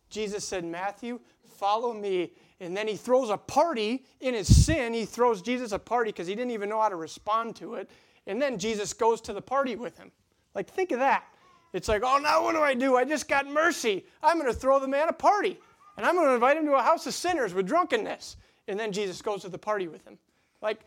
Jesus 0.09 0.45
said, 0.45 0.63
Matthew, 0.63 1.19
follow 1.57 1.93
me. 1.93 2.31
And 2.59 2.75
then 2.75 2.87
he 2.87 2.95
throws 2.95 3.29
a 3.29 3.37
party 3.37 4.05
in 4.21 4.33
his 4.33 4.65
sin. 4.65 4.93
He 4.93 5.05
throws 5.05 5.41
Jesus 5.41 5.73
a 5.73 5.79
party 5.79 6.11
because 6.11 6.27
he 6.27 6.35
didn't 6.35 6.51
even 6.51 6.69
know 6.69 6.81
how 6.81 6.89
to 6.89 6.95
respond 6.95 7.55
to 7.57 7.75
it. 7.75 7.89
And 8.25 8.41
then 8.41 8.57
Jesus 8.57 8.93
goes 8.93 9.21
to 9.21 9.33
the 9.33 9.41
party 9.41 9.75
with 9.75 9.97
him. 9.97 10.11
Like, 10.55 10.69
think 10.69 10.91
of 10.91 10.99
that. 10.99 11.25
It's 11.73 11.87
like, 11.87 12.01
oh, 12.03 12.17
now 12.17 12.43
what 12.43 12.53
do 12.53 12.61
I 12.61 12.73
do? 12.73 12.95
I 12.95 13.03
just 13.03 13.27
got 13.27 13.47
mercy. 13.47 14.05
I'm 14.23 14.39
going 14.39 14.51
to 14.51 14.57
throw 14.57 14.79
the 14.79 14.87
man 14.87 15.09
a 15.09 15.13
party. 15.13 15.59
And 15.97 16.05
I'm 16.05 16.15
going 16.15 16.27
to 16.27 16.33
invite 16.33 16.57
him 16.57 16.65
to 16.65 16.75
a 16.75 16.81
house 16.81 17.05
of 17.05 17.13
sinners 17.13 17.53
with 17.53 17.67
drunkenness. 17.67 18.37
And 18.67 18.79
then 18.79 18.91
Jesus 18.91 19.21
goes 19.21 19.41
to 19.41 19.49
the 19.49 19.57
party 19.57 19.87
with 19.87 20.05
him. 20.05 20.17
Like, 20.61 20.81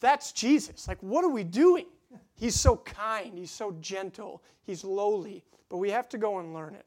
that's 0.00 0.32
Jesus. 0.32 0.88
Like, 0.88 1.02
what 1.02 1.24
are 1.24 1.30
we 1.30 1.44
doing? 1.44 1.86
He's 2.34 2.58
so 2.58 2.76
kind. 2.76 3.38
He's 3.38 3.50
so 3.50 3.76
gentle. 3.80 4.42
He's 4.62 4.82
lowly. 4.82 5.44
But 5.68 5.78
we 5.78 5.90
have 5.90 6.08
to 6.10 6.18
go 6.18 6.38
and 6.38 6.54
learn 6.54 6.74
it. 6.74 6.86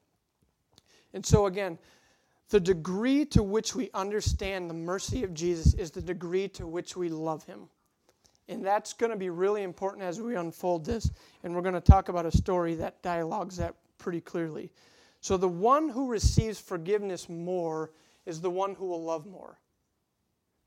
And 1.13 1.25
so, 1.25 1.45
again, 1.45 1.77
the 2.49 2.59
degree 2.59 3.25
to 3.25 3.43
which 3.43 3.75
we 3.75 3.89
understand 3.93 4.69
the 4.69 4.73
mercy 4.73 5.23
of 5.23 5.33
Jesus 5.33 5.73
is 5.75 5.91
the 5.91 6.01
degree 6.01 6.47
to 6.49 6.67
which 6.67 6.95
we 6.95 7.09
love 7.09 7.43
him. 7.45 7.69
And 8.49 8.65
that's 8.65 8.93
going 8.93 9.11
to 9.11 9.17
be 9.17 9.29
really 9.29 9.63
important 9.63 10.03
as 10.03 10.19
we 10.19 10.35
unfold 10.35 10.85
this. 10.85 11.09
And 11.43 11.55
we're 11.55 11.61
going 11.61 11.73
to 11.75 11.81
talk 11.81 12.09
about 12.09 12.25
a 12.25 12.31
story 12.31 12.75
that 12.75 13.01
dialogues 13.01 13.57
that 13.57 13.75
pretty 13.97 14.21
clearly. 14.21 14.71
So, 15.21 15.37
the 15.37 15.47
one 15.47 15.87
who 15.87 16.09
receives 16.09 16.59
forgiveness 16.59 17.29
more 17.29 17.91
is 18.25 18.41
the 18.41 18.49
one 18.49 18.75
who 18.75 18.85
will 18.85 19.03
love 19.03 19.25
more. 19.25 19.57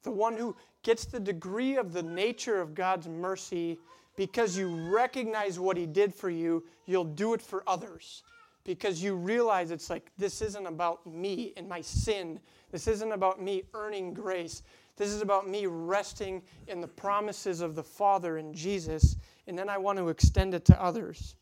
The 0.07 0.13
one 0.13 0.37
who 0.37 0.55
gets 0.85 1.05
the 1.05 1.19
degree 1.19 1.77
of 1.77 1.93
the 1.93 2.03
nature 2.05 2.61
of 2.61 2.77
God's 2.77 3.09
mercy 3.09 3.77
because 4.15 4.57
you 4.57 4.69
recognize 4.89 5.59
what 5.59 5.77
He 5.77 5.85
did 5.85 6.15
for 6.15 6.31
you, 6.31 6.63
you'll 6.85 7.03
do 7.03 7.35
it 7.35 7.43
for 7.43 7.65
others. 7.67 8.23
Because 8.63 9.03
you 9.03 9.17
realize 9.17 9.73
it's 9.73 9.91
like, 9.91 10.13
this 10.17 10.43
isn't 10.43 10.65
about 10.65 11.05
me 11.09 11.53
and 11.57 11.69
my 11.69 11.81
sin. 11.81 12.39
This 12.71 12.87
isn't 12.87 13.11
about 13.11 13.43
me 13.43 13.65
earning 13.75 14.15
grace. 14.15 14.63
This 14.97 15.09
is 15.09 15.23
about 15.23 15.49
me 15.49 15.67
resting 15.67 16.41
in 16.69 16.81
the 16.81 16.87
promises 16.87 17.61
of 17.61 17.75
the 17.75 17.83
Father 17.83 18.39
in 18.39 18.55
Jesus, 18.55 19.17
and 19.49 19.59
then 19.59 19.69
I 19.69 19.77
want 19.77 19.99
to 19.99 20.09
extend 20.09 20.55
it 20.55 20.65
to 20.67 20.81
others. 20.81 21.35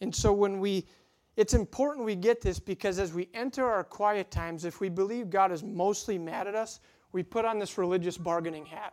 And 0.00 0.16
so 0.16 0.32
when 0.32 0.60
we 0.60 0.86
it's 1.36 1.52
important 1.52 2.06
we 2.06 2.14
get 2.14 2.40
this 2.40 2.58
because 2.58 2.98
as 2.98 3.12
we 3.12 3.28
enter 3.34 3.66
our 3.66 3.84
quiet 3.84 4.30
times, 4.30 4.64
if 4.64 4.80
we 4.80 4.88
believe 4.88 5.28
God 5.28 5.52
is 5.52 5.62
mostly 5.62 6.16
mad 6.16 6.46
at 6.46 6.54
us, 6.54 6.80
we 7.12 7.22
put 7.22 7.44
on 7.44 7.58
this 7.58 7.78
religious 7.78 8.16
bargaining 8.18 8.66
hat. 8.66 8.92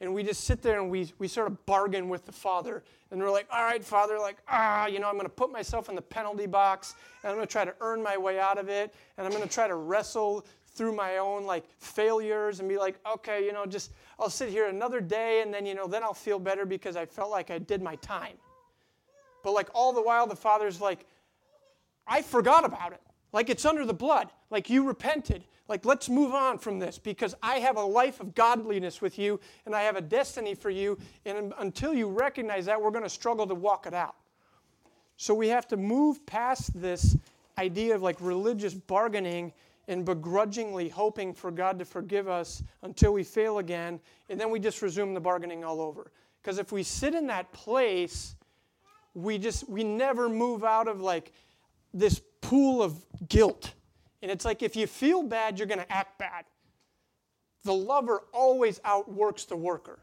And 0.00 0.12
we 0.12 0.22
just 0.22 0.44
sit 0.44 0.60
there 0.60 0.80
and 0.80 0.90
we, 0.90 1.12
we 1.18 1.28
sort 1.28 1.46
of 1.46 1.64
bargain 1.66 2.08
with 2.08 2.26
the 2.26 2.32
Father. 2.32 2.82
And 3.10 3.20
we're 3.20 3.30
like, 3.30 3.46
all 3.50 3.62
right, 3.62 3.82
Father, 3.82 4.18
like, 4.18 4.36
ah, 4.48 4.86
you 4.86 4.98
know, 4.98 5.08
I'm 5.08 5.14
going 5.14 5.24
to 5.26 5.32
put 5.32 5.50
myself 5.50 5.88
in 5.88 5.94
the 5.94 6.02
penalty 6.02 6.46
box 6.46 6.94
and 7.22 7.30
I'm 7.30 7.36
going 7.36 7.46
to 7.46 7.52
try 7.52 7.64
to 7.64 7.74
earn 7.80 8.02
my 8.02 8.16
way 8.18 8.38
out 8.38 8.58
of 8.58 8.68
it. 8.68 8.92
And 9.16 9.26
I'm 9.26 9.32
going 9.32 9.46
to 9.46 9.52
try 9.52 9.68
to 9.68 9.76
wrestle 9.76 10.44
through 10.74 10.94
my 10.94 11.18
own 11.18 11.44
like 11.44 11.64
failures 11.78 12.60
and 12.60 12.68
be 12.68 12.76
like, 12.76 12.98
okay, 13.14 13.44
you 13.44 13.52
know, 13.52 13.64
just 13.64 13.92
I'll 14.18 14.28
sit 14.28 14.48
here 14.48 14.66
another 14.66 15.00
day 15.00 15.42
and 15.42 15.54
then, 15.54 15.64
you 15.64 15.74
know, 15.74 15.86
then 15.86 16.02
I'll 16.02 16.12
feel 16.12 16.38
better 16.38 16.66
because 16.66 16.96
I 16.96 17.06
felt 17.06 17.30
like 17.30 17.50
I 17.50 17.58
did 17.58 17.80
my 17.80 17.94
time. 17.96 18.36
But 19.44 19.52
like 19.52 19.68
all 19.74 19.92
the 19.92 20.02
while, 20.02 20.26
the 20.26 20.36
Father's 20.36 20.80
like, 20.80 21.06
I 22.06 22.22
forgot 22.22 22.64
about 22.64 22.92
it. 22.92 23.00
Like 23.32 23.48
it's 23.48 23.64
under 23.64 23.84
the 23.84 23.94
blood. 23.94 24.30
Like 24.50 24.68
you 24.68 24.84
repented. 24.86 25.44
Like 25.68 25.84
let's 25.84 26.08
move 26.08 26.34
on 26.34 26.58
from 26.58 26.78
this 26.78 26.98
because 26.98 27.34
I 27.42 27.56
have 27.56 27.76
a 27.76 27.84
life 27.84 28.20
of 28.20 28.34
godliness 28.34 29.00
with 29.00 29.18
you 29.18 29.40
and 29.64 29.74
I 29.74 29.82
have 29.82 29.96
a 29.96 30.02
destiny 30.02 30.54
for 30.54 30.70
you. 30.70 30.98
And 31.24 31.54
until 31.58 31.94
you 31.94 32.08
recognize 32.08 32.66
that, 32.66 32.80
we're 32.80 32.90
going 32.90 33.04
to 33.04 33.08
struggle 33.08 33.46
to 33.46 33.54
walk 33.54 33.86
it 33.86 33.94
out. 33.94 34.16
So 35.16 35.32
we 35.32 35.48
have 35.48 35.66
to 35.68 35.76
move 35.76 36.24
past 36.26 36.78
this 36.80 37.16
idea 37.56 37.94
of 37.94 38.02
like 38.02 38.16
religious 38.20 38.74
bargaining 38.74 39.52
and 39.88 40.04
begrudgingly 40.04 40.88
hoping 40.88 41.34
for 41.34 41.50
God 41.50 41.78
to 41.78 41.84
forgive 41.84 42.28
us 42.28 42.62
until 42.82 43.12
we 43.12 43.22
fail 43.22 43.58
again, 43.58 44.00
and 44.30 44.40
then 44.40 44.50
we 44.50 44.58
just 44.58 44.80
resume 44.82 45.14
the 45.14 45.20
bargaining 45.20 45.62
all 45.62 45.80
over. 45.80 46.10
Because 46.42 46.58
if 46.58 46.72
we 46.72 46.82
sit 46.82 47.14
in 47.14 47.26
that 47.26 47.52
place, 47.52 48.34
we 49.14 49.38
just 49.38 49.68
we 49.68 49.84
never 49.84 50.28
move 50.28 50.64
out 50.64 50.88
of 50.88 51.00
like 51.00 51.32
this 51.92 52.20
pool 52.40 52.82
of 52.82 53.04
guilt. 53.28 53.74
And 54.24 54.30
it's 54.30 54.46
like 54.46 54.62
if 54.62 54.74
you 54.74 54.86
feel 54.86 55.22
bad, 55.22 55.58
you're 55.58 55.68
going 55.68 55.80
to 55.80 55.92
act 55.92 56.18
bad. 56.18 56.46
The 57.62 57.74
lover 57.74 58.22
always 58.32 58.80
outworks 58.82 59.44
the 59.44 59.54
worker. 59.54 59.98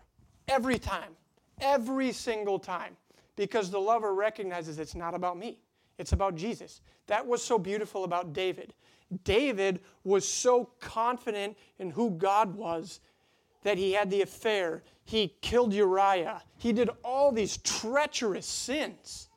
Every 0.48 0.78
time. 0.78 1.14
Every 1.60 2.12
single 2.12 2.60
time. 2.60 2.96
Because 3.36 3.72
the 3.72 3.80
lover 3.80 4.14
recognizes 4.14 4.78
it's 4.78 4.94
not 4.94 5.16
about 5.16 5.40
me. 5.40 5.58
It's 5.98 6.12
about 6.12 6.36
Jesus. 6.36 6.82
That 7.08 7.26
was 7.26 7.44
so 7.44 7.58
beautiful 7.58 8.04
about 8.04 8.32
David. 8.32 8.76
David 9.24 9.80
was 10.04 10.28
so 10.28 10.70
confident 10.80 11.58
in 11.80 11.90
who 11.90 12.12
God 12.12 12.54
was 12.54 13.00
that 13.64 13.80
he 13.80 13.92
had 13.92 14.12
the 14.12 14.22
affair. 14.22 14.84
He 15.04 15.34
killed 15.42 15.74
Uriah. 15.74 16.44
He 16.60 16.74
did 16.74 16.92
all 17.04 17.32
these 17.32 17.58
treacherous 17.58 18.46
sins. 18.46 19.30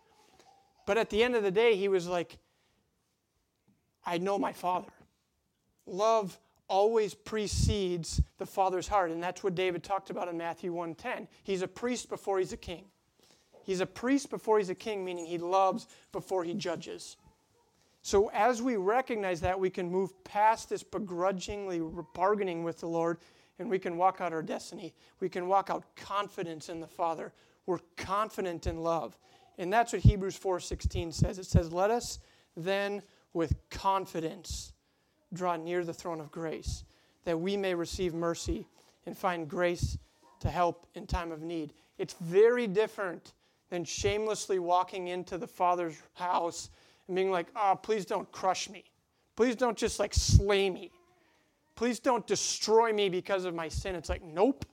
But 0.85 0.99
at 0.99 1.09
the 1.09 1.25
end 1.25 1.37
of 1.37 1.43
the 1.43 1.51
day, 1.51 1.75
he 1.75 1.89
was 1.89 2.07
like, 2.07 2.37
I 4.05 4.19
know 4.19 4.39
my 4.39 4.53
Father. 4.53 4.93
Love 5.87 6.39
always 6.69 7.15
precedes 7.15 8.23
the 8.39 8.47
Father's 8.47 8.89
heart. 8.89 9.11
And 9.11 9.23
that's 9.23 9.43
what 9.43 9.55
David 9.55 9.83
talked 9.83 10.11
about 10.11 10.29
in 10.29 10.37
Matthew 10.37 10.73
1:10. 10.73 11.29
He's 11.43 11.63
a 11.63 11.69
priest 11.69 12.09
before 12.09 12.39
he's 12.39 12.53
a 12.53 12.57
king. 12.57 12.91
He's 13.63 13.81
a 13.81 13.87
priest 13.87 14.31
before 14.31 14.59
he's 14.59 14.71
a 14.71 14.75
king, 14.75 15.05
meaning 15.05 15.27
he 15.27 15.39
loves 15.39 15.87
before 16.13 16.45
he 16.45 16.55
judges. 16.55 17.17
So 18.03 18.29
as 18.29 18.61
we 18.61 18.77
recognize 18.77 19.41
that, 19.41 19.59
we 19.59 19.71
can 19.71 19.91
move 19.91 20.23
past 20.25 20.69
this 20.69 20.83
begrudgingly 20.83 21.81
bargaining 22.13 22.63
with 22.63 22.81
the 22.81 22.89
Lord 22.89 23.19
and 23.59 23.71
we 23.71 23.79
can 23.79 23.97
walk 23.97 24.21
out 24.21 24.33
our 24.33 24.43
destiny. 24.43 24.95
We 25.21 25.29
can 25.29 25.47
walk 25.47 25.71
out 25.71 25.85
confidence 25.97 26.69
in 26.69 26.81
the 26.81 26.87
Father. 26.87 27.33
We're 27.67 27.79
confident 27.97 28.67
in 28.67 28.83
love. 28.83 29.17
And 29.59 29.73
that's 29.73 29.93
what 29.93 30.03
Hebrews 30.03 30.37
4:16 30.37 31.13
says. 31.13 31.39
It 31.39 31.47
says, 31.47 31.73
"Let 31.73 31.91
us 31.91 32.19
then 32.57 33.03
with 33.35 33.55
confidence 33.69 34.73
draw 35.35 35.57
near 35.57 35.85
the 35.85 35.93
throne 35.93 36.21
of 36.21 36.31
grace, 36.31 36.85
that 37.25 37.39
we 37.39 37.57
may 37.57 37.75
receive 37.75 38.15
mercy 38.15 38.67
and 39.05 39.19
find 39.19 39.49
grace 39.49 39.99
to 40.41 40.49
help 40.49 40.87
in 40.95 41.07
time 41.07 41.31
of 41.31 41.43
need." 41.43 41.75
It's 41.99 42.15
very 42.15 42.67
different 42.67 43.35
than 43.69 43.85
shamelessly 43.85 44.59
walking 44.59 45.09
into 45.09 45.37
the 45.37 45.47
Father's 45.47 46.01
house 46.15 46.71
and 47.07 47.17
being 47.17 47.31
like, 47.31 47.49
"Oh, 47.55 47.79
please 47.83 48.07
don't 48.07 48.31
crush 48.33 48.71
me. 48.71 48.85
Please 49.37 49.57
don't 49.57 49.77
just 49.77 49.99
like 49.99 50.15
slay 50.15 50.71
me." 50.71 50.91
Please 51.75 51.99
don't 51.99 52.27
destroy 52.27 52.93
me 52.93 53.09
because 53.09 53.45
of 53.45 53.55
my 53.55 53.69
sin. 53.69 53.97
It's 53.97 54.09
like, 54.09 54.23
nope. 54.23 54.65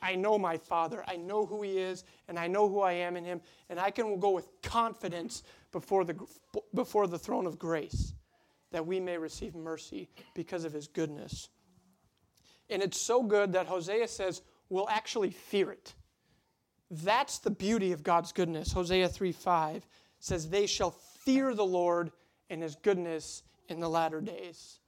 I 0.00 0.14
know 0.14 0.38
my 0.38 0.56
Father. 0.56 1.04
I 1.08 1.16
know 1.16 1.46
who 1.46 1.62
He 1.62 1.78
is, 1.78 2.04
and 2.28 2.38
I 2.38 2.46
know 2.46 2.68
who 2.68 2.80
I 2.80 2.92
am 2.92 3.16
in 3.16 3.24
Him, 3.24 3.40
and 3.68 3.78
I 3.80 3.90
can 3.90 4.18
go 4.18 4.30
with 4.30 4.48
confidence 4.62 5.42
before 5.72 6.04
the, 6.04 6.16
before 6.74 7.06
the 7.06 7.18
throne 7.18 7.46
of 7.46 7.58
grace 7.58 8.14
that 8.70 8.86
we 8.86 9.00
may 9.00 9.16
receive 9.16 9.54
mercy 9.54 10.08
because 10.34 10.64
of 10.64 10.72
His 10.72 10.88
goodness. 10.88 11.48
And 12.70 12.82
it's 12.82 13.00
so 13.00 13.22
good 13.22 13.52
that 13.52 13.66
Hosea 13.66 14.08
says 14.08 14.42
we'll 14.68 14.88
actually 14.88 15.30
fear 15.30 15.70
it. 15.72 15.94
That's 16.90 17.38
the 17.38 17.50
beauty 17.50 17.92
of 17.92 18.02
God's 18.02 18.32
goodness. 18.32 18.72
Hosea 18.72 19.08
3 19.08 19.32
5 19.32 19.86
says, 20.20 20.48
They 20.48 20.66
shall 20.66 20.90
fear 20.90 21.54
the 21.54 21.64
Lord 21.64 22.10
and 22.50 22.62
His 22.62 22.76
goodness 22.76 23.42
in 23.68 23.80
the 23.80 23.88
latter 23.88 24.20
days. 24.20 24.80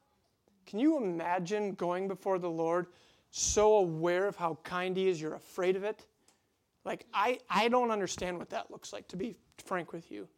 Can 0.66 0.78
you 0.78 0.96
imagine 0.98 1.72
going 1.72 2.08
before 2.08 2.38
the 2.38 2.50
Lord 2.50 2.86
so 3.30 3.76
aware 3.76 4.26
of 4.26 4.36
how 4.36 4.58
kind 4.62 4.96
He 4.96 5.08
is, 5.08 5.20
you're 5.20 5.34
afraid 5.34 5.76
of 5.76 5.84
it? 5.84 6.06
Like, 6.84 7.04
I, 7.12 7.38
I 7.48 7.68
don't 7.68 7.90
understand 7.90 8.38
what 8.38 8.50
that 8.50 8.70
looks 8.70 8.92
like, 8.92 9.08
to 9.08 9.16
be 9.16 9.36
frank 9.64 9.92
with 9.92 10.10
you. 10.10 10.28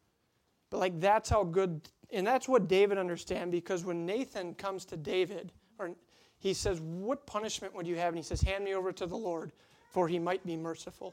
But, 0.72 0.78
like, 0.78 0.98
that's 1.00 1.28
how 1.28 1.44
good, 1.44 1.82
and 2.10 2.26
that's 2.26 2.48
what 2.48 2.66
David 2.66 2.96
understand 2.96 3.52
because 3.52 3.84
when 3.84 4.06
Nathan 4.06 4.54
comes 4.54 4.86
to 4.86 4.96
David, 4.96 5.52
or 5.78 5.90
he 6.38 6.54
says, 6.54 6.80
What 6.80 7.26
punishment 7.26 7.74
would 7.74 7.86
you 7.86 7.96
have? 7.96 8.08
And 8.08 8.16
he 8.16 8.22
says, 8.22 8.40
Hand 8.40 8.64
me 8.64 8.74
over 8.74 8.90
to 8.90 9.04
the 9.04 9.14
Lord, 9.14 9.52
for 9.90 10.08
he 10.08 10.18
might 10.18 10.44
be 10.46 10.56
merciful. 10.56 11.12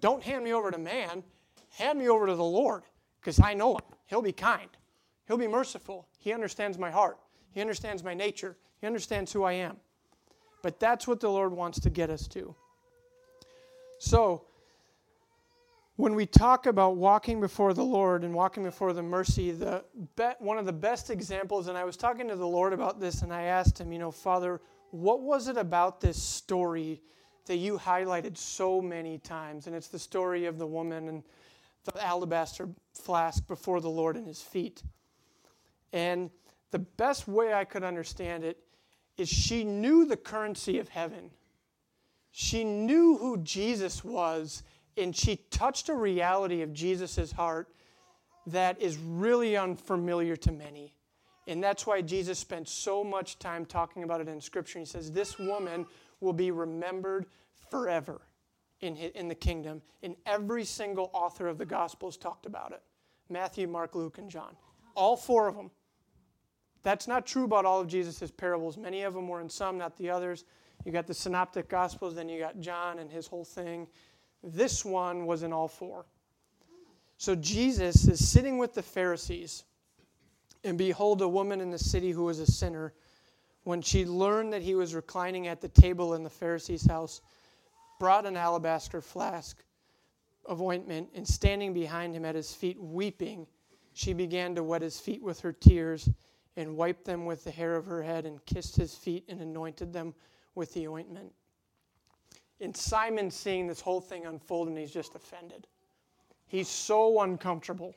Don't 0.00 0.22
hand 0.22 0.42
me 0.42 0.54
over 0.54 0.70
to 0.70 0.78
man, 0.78 1.22
hand 1.76 1.98
me 1.98 2.08
over 2.08 2.26
to 2.28 2.34
the 2.34 2.42
Lord, 2.42 2.82
because 3.20 3.38
I 3.38 3.52
know 3.52 3.74
him. 3.74 3.84
He'll 4.06 4.22
be 4.22 4.32
kind, 4.32 4.70
he'll 5.26 5.36
be 5.36 5.46
merciful. 5.46 6.08
He 6.18 6.32
understands 6.32 6.78
my 6.78 6.90
heart. 6.90 7.18
He 7.52 7.60
understands 7.60 8.02
my 8.02 8.14
nature. 8.14 8.56
He 8.80 8.86
understands 8.86 9.30
who 9.34 9.44
I 9.44 9.52
am. 9.52 9.76
But 10.62 10.80
that's 10.80 11.06
what 11.06 11.20
the 11.20 11.28
Lord 11.28 11.52
wants 11.52 11.78
to 11.80 11.90
get 11.90 12.08
us 12.08 12.26
to. 12.28 12.54
So, 13.98 14.46
when 15.98 16.14
we 16.14 16.26
talk 16.26 16.66
about 16.66 16.94
walking 16.96 17.40
before 17.40 17.74
the 17.74 17.82
Lord 17.82 18.22
and 18.22 18.32
walking 18.32 18.62
before 18.62 18.92
the 18.92 19.02
mercy, 19.02 19.50
the 19.50 19.82
be, 20.14 20.28
one 20.38 20.56
of 20.56 20.64
the 20.64 20.72
best 20.72 21.10
examples, 21.10 21.66
and 21.66 21.76
I 21.76 21.82
was 21.82 21.96
talking 21.96 22.28
to 22.28 22.36
the 22.36 22.46
Lord 22.46 22.72
about 22.72 23.00
this, 23.00 23.22
and 23.22 23.32
I 23.32 23.42
asked 23.42 23.80
him, 23.80 23.90
you 23.90 23.98
know, 23.98 24.12
Father, 24.12 24.60
what 24.92 25.22
was 25.22 25.48
it 25.48 25.56
about 25.56 26.00
this 26.00 26.22
story 26.22 27.02
that 27.46 27.56
you 27.56 27.76
highlighted 27.76 28.36
so 28.36 28.80
many 28.80 29.18
times? 29.18 29.66
And 29.66 29.74
it's 29.74 29.88
the 29.88 29.98
story 29.98 30.46
of 30.46 30.56
the 30.56 30.68
woman 30.68 31.08
and 31.08 31.24
the 31.82 32.00
alabaster 32.00 32.68
flask 32.94 33.44
before 33.48 33.80
the 33.80 33.90
Lord 33.90 34.14
and 34.14 34.28
his 34.28 34.40
feet. 34.40 34.84
And 35.92 36.30
the 36.70 36.78
best 36.78 37.26
way 37.26 37.52
I 37.52 37.64
could 37.64 37.82
understand 37.82 38.44
it 38.44 38.60
is 39.16 39.28
she 39.28 39.64
knew 39.64 40.04
the 40.04 40.16
currency 40.16 40.78
of 40.78 40.90
heaven. 40.90 41.32
She 42.30 42.62
knew 42.62 43.16
who 43.16 43.38
Jesus 43.38 44.04
was, 44.04 44.62
and 44.98 45.14
she 45.14 45.36
touched 45.50 45.88
a 45.88 45.94
reality 45.94 46.62
of 46.62 46.72
Jesus' 46.72 47.32
heart 47.32 47.68
that 48.46 48.80
is 48.80 48.96
really 48.96 49.56
unfamiliar 49.56 50.36
to 50.36 50.52
many. 50.52 50.94
And 51.46 51.62
that's 51.62 51.86
why 51.86 52.02
Jesus 52.02 52.38
spent 52.38 52.68
so 52.68 53.02
much 53.02 53.38
time 53.38 53.64
talking 53.64 54.02
about 54.02 54.20
it 54.20 54.28
in 54.28 54.40
Scripture. 54.40 54.78
He 54.78 54.84
says, 54.84 55.10
This 55.10 55.38
woman 55.38 55.86
will 56.20 56.32
be 56.32 56.50
remembered 56.50 57.26
forever 57.70 58.20
in, 58.80 58.96
in 58.96 59.28
the 59.28 59.34
kingdom. 59.34 59.82
And 60.02 60.16
every 60.26 60.64
single 60.64 61.10
author 61.12 61.48
of 61.48 61.58
the 61.58 61.66
Gospels 61.66 62.16
talked 62.16 62.46
about 62.46 62.72
it 62.72 62.82
Matthew, 63.30 63.66
Mark, 63.66 63.94
Luke, 63.94 64.18
and 64.18 64.30
John. 64.30 64.56
All 64.94 65.16
four 65.16 65.48
of 65.48 65.56
them. 65.56 65.70
That's 66.82 67.08
not 67.08 67.26
true 67.26 67.44
about 67.44 67.64
all 67.64 67.80
of 67.80 67.88
Jesus' 67.88 68.30
parables. 68.30 68.76
Many 68.76 69.02
of 69.02 69.14
them 69.14 69.28
were 69.28 69.40
in 69.40 69.48
some, 69.48 69.78
not 69.78 69.96
the 69.96 70.10
others. 70.10 70.44
You 70.84 70.92
got 70.92 71.06
the 71.06 71.14
synoptic 71.14 71.68
gospels, 71.68 72.14
then 72.14 72.28
you 72.28 72.38
got 72.38 72.60
John 72.60 72.98
and 72.98 73.10
his 73.10 73.26
whole 73.26 73.44
thing. 73.44 73.88
This 74.42 74.84
one 74.84 75.26
was 75.26 75.42
in 75.42 75.52
all 75.52 75.68
four. 75.68 76.06
So 77.16 77.34
Jesus 77.34 78.06
is 78.06 78.28
sitting 78.28 78.58
with 78.58 78.74
the 78.74 78.82
Pharisees, 78.82 79.64
and 80.62 80.78
behold, 80.78 81.20
a 81.20 81.28
woman 81.28 81.60
in 81.60 81.70
the 81.70 81.78
city 81.78 82.12
who 82.12 82.24
was 82.24 82.38
a 82.38 82.46
sinner, 82.46 82.94
when 83.64 83.82
she 83.82 84.04
learned 84.04 84.52
that 84.52 84.62
he 84.62 84.74
was 84.74 84.94
reclining 84.94 85.48
at 85.48 85.60
the 85.60 85.68
table 85.68 86.14
in 86.14 86.22
the 86.22 86.30
Pharisee's 86.30 86.86
house, 86.86 87.20
brought 87.98 88.26
an 88.26 88.36
alabaster 88.36 89.00
flask 89.00 89.64
of 90.46 90.62
ointment, 90.62 91.08
and 91.14 91.26
standing 91.26 91.74
behind 91.74 92.14
him 92.14 92.24
at 92.24 92.34
his 92.34 92.54
feet, 92.54 92.80
weeping, 92.80 93.46
she 93.92 94.12
began 94.12 94.54
to 94.54 94.62
wet 94.62 94.80
his 94.80 95.00
feet 95.00 95.22
with 95.22 95.40
her 95.40 95.52
tears 95.52 96.08
and 96.56 96.76
wiped 96.76 97.04
them 97.04 97.26
with 97.26 97.42
the 97.42 97.50
hair 97.50 97.74
of 97.74 97.84
her 97.84 98.02
head 98.02 98.24
and 98.26 98.44
kissed 98.46 98.76
his 98.76 98.94
feet 98.94 99.24
and 99.28 99.40
anointed 99.40 99.92
them 99.92 100.14
with 100.54 100.72
the 100.74 100.86
ointment. 100.86 101.32
And 102.60 102.76
Simon 102.76 103.30
seeing 103.30 103.66
this 103.66 103.80
whole 103.80 104.00
thing 104.00 104.26
unfold 104.26 104.68
and 104.68 104.76
he's 104.76 104.90
just 104.90 105.14
offended. 105.14 105.66
He's 106.46 106.68
so 106.68 107.20
uncomfortable 107.22 107.94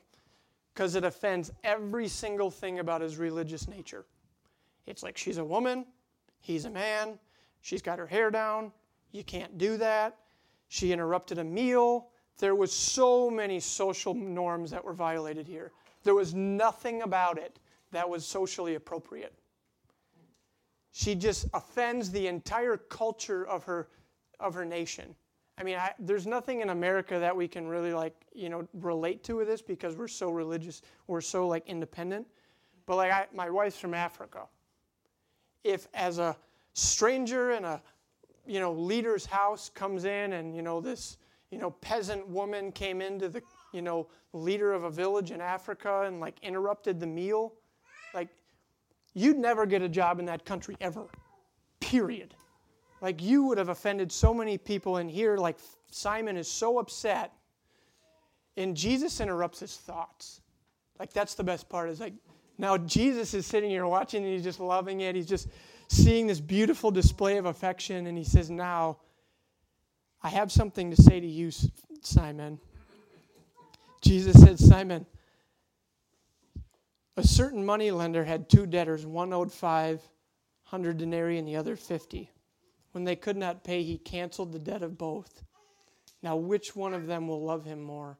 because 0.72 0.94
it 0.94 1.04
offends 1.04 1.50
every 1.64 2.08
single 2.08 2.50
thing 2.50 2.78
about 2.78 3.00
his 3.00 3.16
religious 3.16 3.66
nature. 3.68 4.04
It's 4.86 5.02
like 5.02 5.16
she's 5.16 5.38
a 5.38 5.44
woman, 5.44 5.86
he's 6.40 6.64
a 6.64 6.70
man, 6.70 7.18
she's 7.60 7.82
got 7.82 7.98
her 7.98 8.06
hair 8.06 8.30
down, 8.30 8.72
you 9.12 9.22
can't 9.22 9.58
do 9.58 9.76
that. 9.76 10.16
She 10.68 10.92
interrupted 10.92 11.38
a 11.38 11.44
meal. 11.44 12.08
There 12.38 12.54
was 12.54 12.72
so 12.72 13.30
many 13.30 13.60
social 13.60 14.14
norms 14.14 14.70
that 14.70 14.82
were 14.82 14.94
violated 14.94 15.46
here. 15.46 15.72
There 16.02 16.14
was 16.14 16.34
nothing 16.34 17.02
about 17.02 17.38
it 17.38 17.58
that 17.92 18.08
was 18.08 18.26
socially 18.26 18.74
appropriate. 18.74 19.34
She 20.92 21.14
just 21.14 21.46
offends 21.54 22.10
the 22.10 22.26
entire 22.26 22.76
culture 22.76 23.46
of 23.46 23.64
her, 23.64 23.88
of 24.42 24.54
her 24.54 24.64
nation. 24.64 25.14
I 25.58 25.64
mean, 25.64 25.76
I, 25.76 25.92
there's 25.98 26.26
nothing 26.26 26.60
in 26.60 26.70
America 26.70 27.18
that 27.18 27.36
we 27.36 27.46
can 27.46 27.68
really 27.68 27.92
like, 27.92 28.14
you 28.34 28.48
know, 28.48 28.66
relate 28.74 29.22
to 29.24 29.36
with 29.36 29.48
this 29.48 29.62
because 29.62 29.96
we're 29.96 30.08
so 30.08 30.30
religious, 30.30 30.82
we're 31.06 31.20
so 31.20 31.46
like 31.46 31.66
independent. 31.68 32.26
But 32.86 32.96
like, 32.96 33.12
I, 33.12 33.26
my 33.32 33.48
wife's 33.50 33.78
from 33.78 33.94
Africa. 33.94 34.46
If 35.62 35.88
as 35.94 36.18
a 36.18 36.36
stranger 36.74 37.52
in 37.52 37.64
a, 37.64 37.80
you 38.46 38.60
know, 38.60 38.72
leader's 38.72 39.26
house 39.26 39.68
comes 39.68 40.04
in 40.04 40.32
and 40.32 40.56
you 40.56 40.62
know 40.62 40.80
this, 40.80 41.18
you 41.50 41.58
know, 41.58 41.70
peasant 41.70 42.26
woman 42.26 42.72
came 42.72 43.00
into 43.00 43.28
the, 43.28 43.42
you 43.72 43.82
know, 43.82 44.08
leader 44.32 44.72
of 44.72 44.84
a 44.84 44.90
village 44.90 45.30
in 45.30 45.40
Africa 45.40 46.04
and 46.06 46.18
like 46.18 46.36
interrupted 46.42 46.98
the 46.98 47.06
meal, 47.06 47.52
like, 48.14 48.28
you'd 49.14 49.38
never 49.38 49.66
get 49.66 49.82
a 49.82 49.88
job 49.88 50.18
in 50.18 50.24
that 50.26 50.44
country 50.44 50.76
ever. 50.80 51.04
Period. 51.80 52.34
Like, 53.02 53.20
you 53.20 53.42
would 53.46 53.58
have 53.58 53.68
offended 53.68 54.12
so 54.12 54.32
many 54.32 54.56
people 54.56 54.98
in 54.98 55.08
here. 55.08 55.36
Like, 55.36 55.58
Simon 55.90 56.36
is 56.36 56.48
so 56.48 56.78
upset. 56.78 57.32
And 58.56 58.76
Jesus 58.76 59.20
interrupts 59.20 59.58
his 59.58 59.76
thoughts. 59.76 60.40
Like, 61.00 61.12
that's 61.12 61.34
the 61.34 61.42
best 61.42 61.68
part. 61.68 61.90
Is 61.90 61.98
like, 61.98 62.14
now 62.58 62.78
Jesus 62.78 63.34
is 63.34 63.44
sitting 63.44 63.70
here 63.70 63.86
watching 63.88 64.22
and 64.24 64.32
he's 64.32 64.44
just 64.44 64.60
loving 64.60 65.00
it. 65.00 65.16
He's 65.16 65.26
just 65.26 65.48
seeing 65.88 66.28
this 66.28 66.38
beautiful 66.38 66.92
display 66.92 67.38
of 67.38 67.46
affection. 67.46 68.06
And 68.06 68.16
he 68.16 68.22
says, 68.22 68.50
Now, 68.50 68.98
I 70.22 70.28
have 70.28 70.52
something 70.52 70.90
to 70.90 71.02
say 71.02 71.18
to 71.18 71.26
you, 71.26 71.50
Simon. 72.02 72.60
Jesus 74.00 74.40
said, 74.40 74.60
Simon, 74.60 75.06
a 77.16 77.26
certain 77.26 77.64
money 77.66 77.90
lender 77.90 78.24
had 78.24 78.48
two 78.48 78.66
debtors, 78.66 79.06
one 79.06 79.32
owed 79.32 79.52
500 79.52 80.96
denarii 80.96 81.38
and 81.38 81.48
the 81.48 81.56
other 81.56 81.74
50. 81.74 82.31
When 82.92 83.04
they 83.04 83.16
could 83.16 83.36
not 83.36 83.64
pay, 83.64 83.82
he 83.82 83.98
canceled 83.98 84.52
the 84.52 84.58
debt 84.58 84.82
of 84.82 84.96
both. 84.98 85.42
Now, 86.22 86.36
which 86.36 86.76
one 86.76 86.94
of 86.94 87.06
them 87.06 87.26
will 87.26 87.42
love 87.42 87.64
him 87.64 87.82
more? 87.82 88.18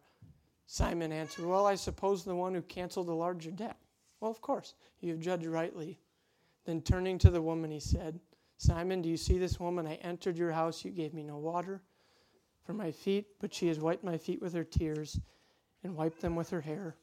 Simon 0.66 1.12
answered, 1.12 1.44
Well, 1.44 1.66
I 1.66 1.74
suppose 1.74 2.24
the 2.24 2.34
one 2.34 2.54
who 2.54 2.62
canceled 2.62 3.06
the 3.06 3.14
larger 3.14 3.50
debt. 3.50 3.76
Well, 4.20 4.30
of 4.30 4.40
course, 4.40 4.74
you 5.00 5.10
have 5.10 5.20
judged 5.20 5.46
rightly. 5.46 6.00
Then 6.64 6.80
turning 6.80 7.18
to 7.18 7.30
the 7.30 7.42
woman, 7.42 7.70
he 7.70 7.80
said, 7.80 8.18
Simon, 8.56 9.02
do 9.02 9.08
you 9.08 9.16
see 9.16 9.38
this 9.38 9.60
woman? 9.60 9.86
I 9.86 9.94
entered 9.96 10.38
your 10.38 10.52
house. 10.52 10.84
You 10.84 10.90
gave 10.90 11.12
me 11.12 11.22
no 11.22 11.36
water 11.36 11.82
for 12.64 12.72
my 12.72 12.92
feet, 12.92 13.26
but 13.40 13.52
she 13.52 13.68
has 13.68 13.80
wiped 13.80 14.04
my 14.04 14.16
feet 14.16 14.40
with 14.40 14.54
her 14.54 14.64
tears 14.64 15.18
and 15.82 15.96
wiped 15.96 16.20
them 16.20 16.36
with 16.36 16.50
her 16.50 16.60
hair. 16.60 16.96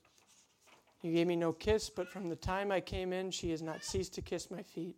You 1.01 1.13
gave 1.13 1.27
me 1.27 1.35
no 1.35 1.53
kiss, 1.53 1.89
but 1.89 2.09
from 2.09 2.29
the 2.29 2.35
time 2.35 2.71
I 2.71 2.81
came 2.81 3.13
in, 3.13 3.31
she 3.31 3.51
has 3.51 3.61
not 3.61 3.83
ceased 3.83 4.13
to 4.15 4.21
kiss 4.21 4.49
my 4.49 4.63
feet. 4.63 4.97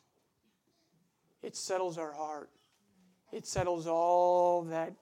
It 1.43 1.55
settles 1.55 1.97
our 1.97 2.11
heart. 2.11 2.49
It 3.31 3.45
settles 3.45 3.87
all 3.87 4.63
that 4.63 4.93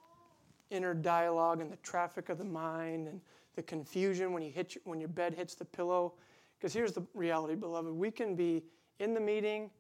inner 0.69 0.93
dialogue 0.93 1.61
and 1.61 1.71
the 1.71 1.77
traffic 1.77 2.29
of 2.29 2.37
the 2.37 2.43
mind 2.43 3.07
and 3.07 3.21
the 3.55 3.63
confusion 3.63 4.33
when 4.33 4.43
you 4.43 4.51
hit 4.51 4.75
your, 4.75 4.81
when 4.85 4.99
your 4.99 5.09
bed 5.09 5.33
hits 5.33 5.55
the 5.55 5.65
pillow. 5.65 6.13
Because 6.57 6.73
here's 6.73 6.93
the 6.93 7.03
reality, 7.13 7.55
beloved. 7.55 7.91
We 7.91 8.11
can 8.11 8.35
be 8.35 8.63
in 8.99 9.13
the 9.13 9.19
meeting 9.19 9.71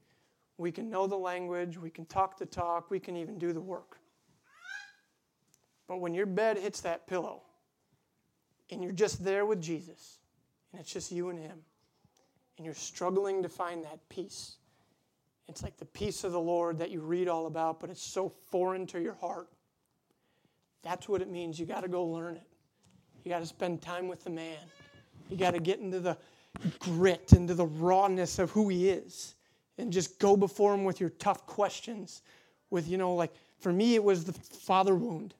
we 0.59 0.73
can 0.73 0.89
know 0.89 1.07
the 1.07 1.15
language, 1.15 1.77
we 1.77 1.89
can 1.89 2.05
talk 2.05 2.37
the 2.37 2.45
talk, 2.45 2.91
we 2.91 2.99
can 2.99 3.15
even 3.15 3.39
do 3.39 3.53
the 3.53 3.61
work. 3.61 3.97
But 5.87 6.01
when 6.01 6.13
your 6.13 6.25
bed 6.25 6.57
hits 6.57 6.81
that 6.81 7.07
pillow 7.07 7.43
and 8.69 8.83
you're 8.83 8.91
just 8.91 9.23
there 9.23 9.45
with 9.45 9.61
Jesus, 9.61 10.19
and 10.71 10.81
it's 10.81 10.91
just 10.91 11.13
you 11.13 11.29
and 11.29 11.39
Him, 11.39 11.59
and 12.57 12.65
you're 12.65 12.75
struggling 12.75 13.41
to 13.41 13.49
find 13.49 13.85
that 13.85 13.99
peace, 14.09 14.57
it's 15.49 15.63
like 15.63 15.77
the 15.77 15.85
peace 15.85 16.23
of 16.23 16.31
the 16.31 16.39
Lord 16.39 16.77
that 16.79 16.91
you 16.91 17.01
read 17.01 17.27
all 17.27 17.47
about, 17.47 17.79
but 17.79 17.89
it's 17.89 18.01
so 18.01 18.29
foreign 18.29 18.85
to 18.87 19.01
your 19.01 19.15
heart. 19.15 19.49
That's 20.83 21.09
what 21.09 21.21
it 21.21 21.29
means. 21.29 21.59
You 21.59 21.65
got 21.65 21.81
to 21.81 21.87
go 21.87 22.05
learn 22.05 22.35
it. 22.35 22.47
You 23.23 23.31
got 23.31 23.39
to 23.39 23.45
spend 23.45 23.81
time 23.81 24.07
with 24.07 24.23
the 24.23 24.29
man. 24.29 24.57
You 25.29 25.37
got 25.37 25.53
to 25.53 25.59
get 25.59 25.79
into 25.79 25.99
the 25.99 26.17
grit, 26.79 27.33
into 27.33 27.53
the 27.53 27.65
rawness 27.65 28.39
of 28.39 28.51
who 28.51 28.69
he 28.69 28.89
is 28.89 29.35
and 29.77 29.91
just 29.91 30.19
go 30.19 30.35
before 30.37 30.73
him 30.73 30.83
with 30.83 30.99
your 30.99 31.09
tough 31.11 31.45
questions. 31.45 32.21
With, 32.69 32.87
you 32.87 32.97
know, 32.97 33.15
like 33.15 33.33
for 33.59 33.73
me, 33.73 33.95
it 33.95 34.03
was 34.03 34.25
the 34.25 34.33
father 34.33 34.95
wound. 34.95 35.33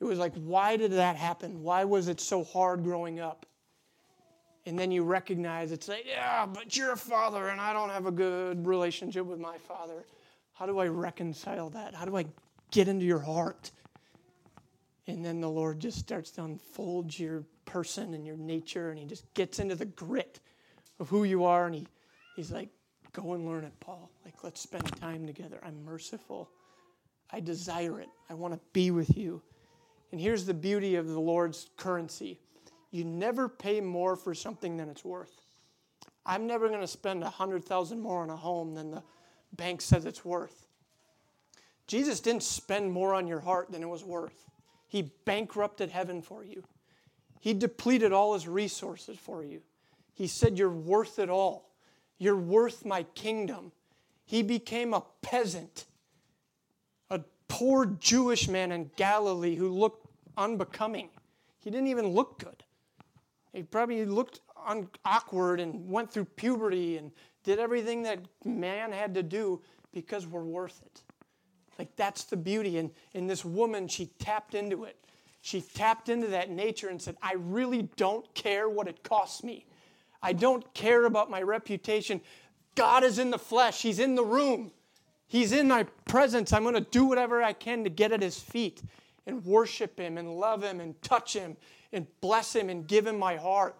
It 0.00 0.04
was 0.04 0.18
like, 0.18 0.34
why 0.34 0.76
did 0.76 0.92
that 0.92 1.16
happen? 1.16 1.62
Why 1.62 1.84
was 1.84 2.08
it 2.08 2.20
so 2.20 2.44
hard 2.44 2.82
growing 2.82 3.20
up? 3.20 3.46
And 4.64 4.78
then 4.78 4.90
you 4.90 5.02
recognize 5.02 5.72
it's 5.72 5.88
like, 5.88 6.06
yeah, 6.06 6.46
but 6.46 6.76
you're 6.76 6.92
a 6.92 6.96
father 6.96 7.48
and 7.48 7.60
I 7.60 7.72
don't 7.72 7.88
have 7.90 8.06
a 8.06 8.12
good 8.12 8.66
relationship 8.66 9.26
with 9.26 9.40
my 9.40 9.58
father. 9.58 10.04
How 10.52 10.66
do 10.66 10.78
I 10.78 10.86
reconcile 10.86 11.70
that? 11.70 11.94
How 11.94 12.04
do 12.04 12.16
I 12.16 12.26
get 12.70 12.86
into 12.86 13.04
your 13.04 13.18
heart? 13.18 13.72
And 15.08 15.24
then 15.24 15.40
the 15.40 15.50
Lord 15.50 15.80
just 15.80 15.98
starts 15.98 16.30
to 16.32 16.44
unfold 16.44 17.18
your 17.18 17.42
person 17.64 18.14
and 18.14 18.24
your 18.24 18.36
nature, 18.36 18.90
and 18.90 18.98
He 18.98 19.04
just 19.04 19.32
gets 19.34 19.58
into 19.58 19.74
the 19.74 19.86
grit 19.86 20.38
of 21.00 21.08
who 21.08 21.24
you 21.24 21.44
are. 21.44 21.66
And 21.66 21.74
he, 21.74 21.86
He's 22.36 22.52
like, 22.52 22.68
Go 23.12 23.34
and 23.34 23.46
learn 23.46 23.64
it, 23.64 23.78
Paul. 23.78 24.10
Like, 24.24 24.42
let's 24.42 24.60
spend 24.60 24.84
time 24.96 25.26
together. 25.26 25.60
I'm 25.62 25.84
merciful. 25.84 26.48
I 27.30 27.40
desire 27.40 28.00
it. 28.00 28.08
I 28.30 28.34
want 28.34 28.54
to 28.54 28.60
be 28.72 28.90
with 28.90 29.16
you. 29.16 29.42
And 30.12 30.20
here's 30.20 30.46
the 30.46 30.54
beauty 30.54 30.96
of 30.96 31.08
the 31.08 31.20
Lord's 31.20 31.68
currency 31.76 32.40
you 32.92 33.04
never 33.04 33.48
pay 33.48 33.80
more 33.80 34.14
for 34.14 34.34
something 34.34 34.76
than 34.76 34.88
it's 34.88 35.04
worth. 35.04 35.40
I'm 36.24 36.46
never 36.46 36.68
going 36.68 36.82
to 36.82 36.86
spend 36.86 37.24
a 37.24 37.30
hundred 37.30 37.64
thousand 37.64 38.00
more 38.00 38.22
on 38.22 38.30
a 38.30 38.36
home 38.36 38.74
than 38.74 38.92
the 38.92 39.02
bank 39.56 39.80
says 39.80 40.04
it's 40.04 40.24
worth. 40.24 40.66
Jesus 41.88 42.20
didn't 42.20 42.44
spend 42.44 42.92
more 42.92 43.14
on 43.14 43.26
your 43.26 43.40
heart 43.40 43.72
than 43.72 43.82
it 43.82 43.88
was 43.88 44.04
worth. 44.04 44.44
He 44.88 45.10
bankrupted 45.24 45.90
heaven 45.90 46.22
for 46.22 46.44
you. 46.44 46.62
He 47.40 47.54
depleted 47.54 48.12
all 48.12 48.34
his 48.34 48.46
resources 48.46 49.18
for 49.18 49.42
you. 49.42 49.62
He 50.14 50.26
said 50.26 50.58
you're 50.58 50.70
worth 50.70 51.18
it 51.18 51.30
all. 51.30 51.70
You're 52.18 52.36
worth 52.36 52.84
my 52.84 53.02
kingdom. 53.14 53.72
He 54.24 54.42
became 54.42 54.94
a 54.94 55.02
peasant, 55.22 55.86
a 57.10 57.20
poor 57.48 57.86
Jewish 57.86 58.48
man 58.48 58.70
in 58.70 58.90
Galilee 58.96 59.56
who 59.56 59.70
looked 59.70 60.06
unbecoming. 60.36 61.08
He 61.58 61.70
didn't 61.70 61.88
even 61.88 62.08
look 62.08 62.38
good. 62.38 62.62
He 63.52 63.62
probably 63.62 64.04
looked 64.04 64.40
un- 64.66 64.88
awkward 65.04 65.60
and 65.60 65.88
went 65.88 66.10
through 66.10 66.24
puberty 66.24 66.96
and 66.96 67.10
did 67.44 67.58
everything 67.58 68.02
that 68.04 68.20
man 68.44 68.92
had 68.92 69.14
to 69.14 69.22
do 69.22 69.60
because 69.92 70.26
we're 70.26 70.42
worth 70.42 70.80
it. 70.84 71.02
Like 71.78 71.94
that's 71.96 72.24
the 72.24 72.36
beauty. 72.36 72.78
And 72.78 72.90
in 73.12 73.26
this 73.26 73.44
woman, 73.44 73.88
she 73.88 74.06
tapped 74.18 74.54
into 74.54 74.84
it. 74.84 74.96
She 75.40 75.60
tapped 75.60 76.08
into 76.08 76.28
that 76.28 76.50
nature 76.50 76.88
and 76.88 77.02
said, 77.02 77.16
I 77.20 77.34
really 77.34 77.88
don't 77.96 78.32
care 78.34 78.68
what 78.68 78.86
it 78.86 79.02
costs 79.02 79.42
me. 79.42 79.66
I 80.22 80.32
don't 80.32 80.72
care 80.72 81.04
about 81.04 81.30
my 81.30 81.42
reputation. 81.42 82.20
God 82.76 83.02
is 83.02 83.18
in 83.18 83.30
the 83.30 83.38
flesh, 83.38 83.82
He's 83.82 83.98
in 83.98 84.14
the 84.14 84.24
room, 84.24 84.70
He's 85.26 85.52
in 85.52 85.68
my 85.68 85.84
presence. 86.06 86.52
I'm 86.52 86.62
going 86.62 86.74
to 86.76 86.80
do 86.80 87.04
whatever 87.04 87.42
I 87.42 87.52
can 87.52 87.82
to 87.84 87.90
get 87.90 88.12
at 88.12 88.22
His 88.22 88.38
feet 88.38 88.82
and 89.26 89.44
worship 89.44 89.98
Him 89.98 90.16
and 90.16 90.32
love 90.32 90.62
Him 90.62 90.80
and 90.80 91.00
touch 91.02 91.34
Him 91.34 91.56
and 91.92 92.06
bless 92.20 92.54
Him 92.54 92.70
and 92.70 92.86
give 92.86 93.06
Him 93.06 93.18
my 93.18 93.36
heart 93.36 93.76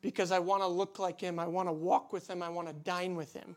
because 0.00 0.32
I 0.32 0.38
want 0.38 0.62
to 0.62 0.66
look 0.66 0.98
like 0.98 1.20
Him. 1.20 1.38
I 1.38 1.46
want 1.46 1.68
to 1.68 1.72
walk 1.72 2.12
with 2.12 2.28
Him. 2.28 2.42
I 2.42 2.48
want 2.48 2.68
to 2.68 2.74
dine 2.74 3.14
with 3.14 3.32
Him. 3.32 3.56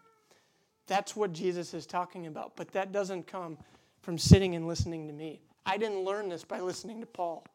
That's 0.88 1.16
what 1.16 1.34
Jesus 1.34 1.74
is 1.74 1.86
talking 1.86 2.28
about. 2.28 2.56
But 2.56 2.72
that 2.72 2.92
doesn't 2.92 3.28
come 3.28 3.58
from 4.02 4.18
sitting 4.18 4.56
and 4.56 4.68
listening 4.68 5.08
to 5.08 5.14
me. 5.14 5.42
I 5.66 5.78
didn't 5.78 6.00
learn 6.00 6.30
this 6.30 6.44
by 6.44 6.60
listening 6.60 7.00
to 7.02 7.06
Paul. 7.06 7.46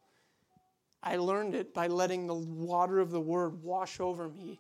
I 1.03 1.17
learned 1.17 1.55
it 1.55 1.75
by 1.75 1.87
letting 1.87 2.27
the 2.27 2.35
water 2.35 2.99
of 2.99 3.11
the 3.11 3.21
word 3.21 3.63
wash 3.63 4.01
over 4.01 4.29
me 4.29 4.59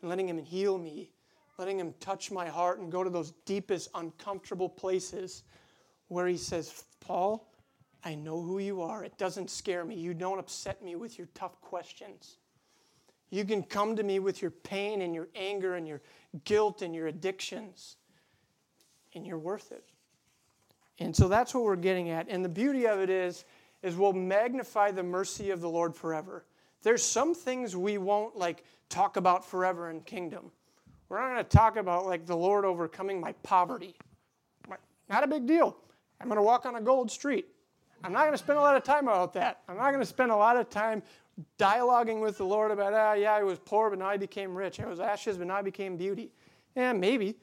and 0.00 0.08
letting 0.08 0.28
Him 0.28 0.38
heal 0.38 0.78
me, 0.78 1.10
letting 1.58 1.78
Him 1.78 1.94
touch 2.00 2.30
my 2.30 2.48
heart 2.48 2.78
and 2.78 2.90
go 2.90 3.04
to 3.04 3.10
those 3.10 3.32
deepest, 3.44 3.90
uncomfortable 3.94 4.68
places 4.68 5.42
where 6.08 6.26
He 6.26 6.36
says, 6.36 6.84
Paul, 7.00 7.53
I 8.04 8.14
know 8.14 8.42
who 8.42 8.58
you 8.58 8.82
are. 8.82 9.02
It 9.02 9.16
doesn't 9.16 9.50
scare 9.50 9.84
me. 9.84 9.94
You 9.94 10.12
don't 10.12 10.38
upset 10.38 10.84
me 10.84 10.94
with 10.94 11.16
your 11.16 11.28
tough 11.34 11.60
questions. 11.60 12.36
You 13.30 13.44
can 13.44 13.62
come 13.62 13.96
to 13.96 14.02
me 14.02 14.18
with 14.18 14.42
your 14.42 14.50
pain 14.50 15.02
and 15.02 15.14
your 15.14 15.28
anger 15.34 15.76
and 15.76 15.88
your 15.88 16.02
guilt 16.44 16.82
and 16.82 16.94
your 16.94 17.06
addictions, 17.06 17.96
and 19.14 19.26
you're 19.26 19.38
worth 19.38 19.72
it. 19.72 19.84
And 20.98 21.16
so 21.16 21.28
that's 21.28 21.54
what 21.54 21.64
we're 21.64 21.76
getting 21.76 22.10
at. 22.10 22.28
And 22.28 22.44
the 22.44 22.48
beauty 22.48 22.86
of 22.86 23.00
it 23.00 23.10
is, 23.10 23.44
is 23.82 23.96
we'll 23.96 24.12
magnify 24.12 24.90
the 24.90 25.02
mercy 25.02 25.50
of 25.50 25.60
the 25.60 25.68
Lord 25.68 25.96
forever. 25.96 26.44
There's 26.82 27.02
some 27.02 27.34
things 27.34 27.74
we 27.76 27.98
won't 27.98 28.36
like 28.36 28.64
talk 28.88 29.16
about 29.16 29.44
forever 29.44 29.90
in 29.90 30.00
kingdom. 30.02 30.50
We're 31.08 31.20
not 31.20 31.32
going 31.32 31.44
to 31.44 31.56
talk 31.56 31.76
about 31.76 32.06
like 32.06 32.26
the 32.26 32.36
Lord 32.36 32.64
overcoming 32.64 33.20
my 33.20 33.32
poverty. 33.42 33.96
Not 35.08 35.24
a 35.24 35.26
big 35.26 35.46
deal. 35.46 35.76
I'm 36.20 36.28
going 36.28 36.36
to 36.36 36.42
walk 36.42 36.66
on 36.66 36.76
a 36.76 36.80
gold 36.80 37.10
street. 37.10 37.46
I'm 38.04 38.12
not 38.12 38.20
going 38.20 38.32
to 38.32 38.38
spend 38.38 38.58
a 38.58 38.62
lot 38.62 38.76
of 38.76 38.84
time 38.84 39.08
about 39.08 39.32
that. 39.32 39.62
I'm 39.66 39.78
not 39.78 39.88
going 39.88 40.00
to 40.00 40.06
spend 40.06 40.30
a 40.30 40.36
lot 40.36 40.58
of 40.58 40.68
time 40.68 41.02
dialoguing 41.58 42.20
with 42.20 42.36
the 42.36 42.44
Lord 42.44 42.70
about, 42.70 42.92
ah, 42.92 43.14
yeah, 43.14 43.32
I 43.32 43.42
was 43.42 43.58
poor, 43.58 43.88
but 43.88 43.98
now 43.98 44.08
I 44.08 44.18
became 44.18 44.54
rich. 44.54 44.78
I 44.78 44.84
was 44.84 45.00
ashes, 45.00 45.38
but 45.38 45.46
now 45.46 45.56
I 45.56 45.62
became 45.62 45.96
beauty. 45.96 46.30
Yeah, 46.76 46.92
maybe. 46.92 47.36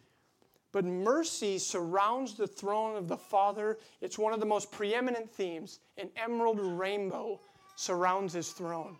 But 0.71 0.85
mercy 0.85 1.57
surrounds 1.57 2.35
the 2.35 2.45
throne 2.45 2.95
of 2.95 3.07
the 3.07 3.17
Father. 3.17 3.79
It's 4.01 4.19
one 4.19 4.33
of 4.33 4.39
the 4.39 4.45
most 4.45 4.71
preeminent 4.71 5.31
themes. 5.31 5.79
An 5.97 6.09
emerald 6.15 6.59
rainbow 6.59 7.41
surrounds 7.75 8.33
his 8.33 8.51
throne. 8.51 8.97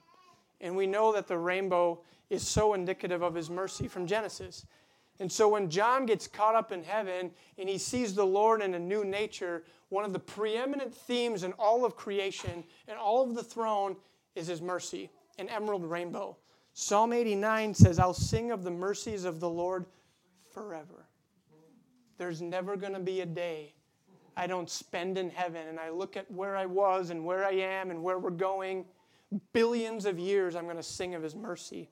And 0.62 0.76
we 0.76 0.88
know 0.88 1.14
that 1.14 1.28
the 1.28 1.38
rainbow 1.38 2.02
is 2.32 2.46
so 2.46 2.74
indicative 2.74 3.22
of 3.22 3.36
his 3.36 3.52
mercy 3.52 3.88
from 3.88 4.08
Genesis. 4.08 4.66
And 5.22 5.32
so 5.32 5.48
when 5.50 5.70
John 5.70 6.08
gets 6.08 6.26
caught 6.26 6.56
up 6.56 6.72
in 6.72 6.84
heaven 6.84 7.30
and 7.60 7.70
he 7.70 7.78
sees 7.78 8.16
the 8.16 8.26
Lord 8.26 8.60
in 8.60 8.74
a 8.74 8.80
new 8.80 9.06
nature, 9.06 9.64
one 9.90 10.04
of 10.04 10.14
the 10.14 10.20
preeminent 10.20 10.92
themes 10.92 11.44
in 11.44 11.54
all 11.54 11.86
of 11.86 11.96
creation 11.96 12.64
and 12.88 12.98
all 12.98 13.30
of 13.30 13.36
the 13.36 13.44
throne 13.44 13.96
is 14.34 14.48
his 14.48 14.64
mercy, 14.64 15.12
an 15.38 15.48
emerald 15.48 15.86
rainbow. 15.86 16.36
Psalm 16.74 17.14
89 17.14 17.76
says, 17.76 18.00
I'll 18.00 18.16
sing 18.16 18.50
of 18.50 18.64
the 18.64 18.72
mercies 18.72 19.24
of 19.24 19.40
the 19.40 19.48
Lord 19.48 19.86
forever. 20.50 21.06
There's 22.18 22.42
never 22.42 22.76
going 22.76 22.94
to 22.94 23.00
be 23.00 23.22
a 23.22 23.26
day 23.28 23.76
I 24.36 24.48
don't 24.48 24.72
spend 24.72 25.20
in 25.20 25.30
heaven 25.30 25.68
and 25.68 25.80
I 25.80 25.92
look 25.92 26.18
at 26.18 26.32
where 26.32 26.58
I 26.58 26.66
was 26.66 27.12
and 27.12 27.24
where 27.24 27.46
I 27.46 27.52
am 27.52 27.92
and 27.92 28.02
where 28.02 28.18
we're 28.18 28.32
going. 28.32 28.86
Billions 29.54 30.08
of 30.08 30.18
years 30.18 30.56
I'm 30.56 30.64
going 30.64 30.78
to 30.78 30.84
sing 30.84 31.14
of 31.14 31.22
his 31.22 31.36
mercy. 31.36 31.92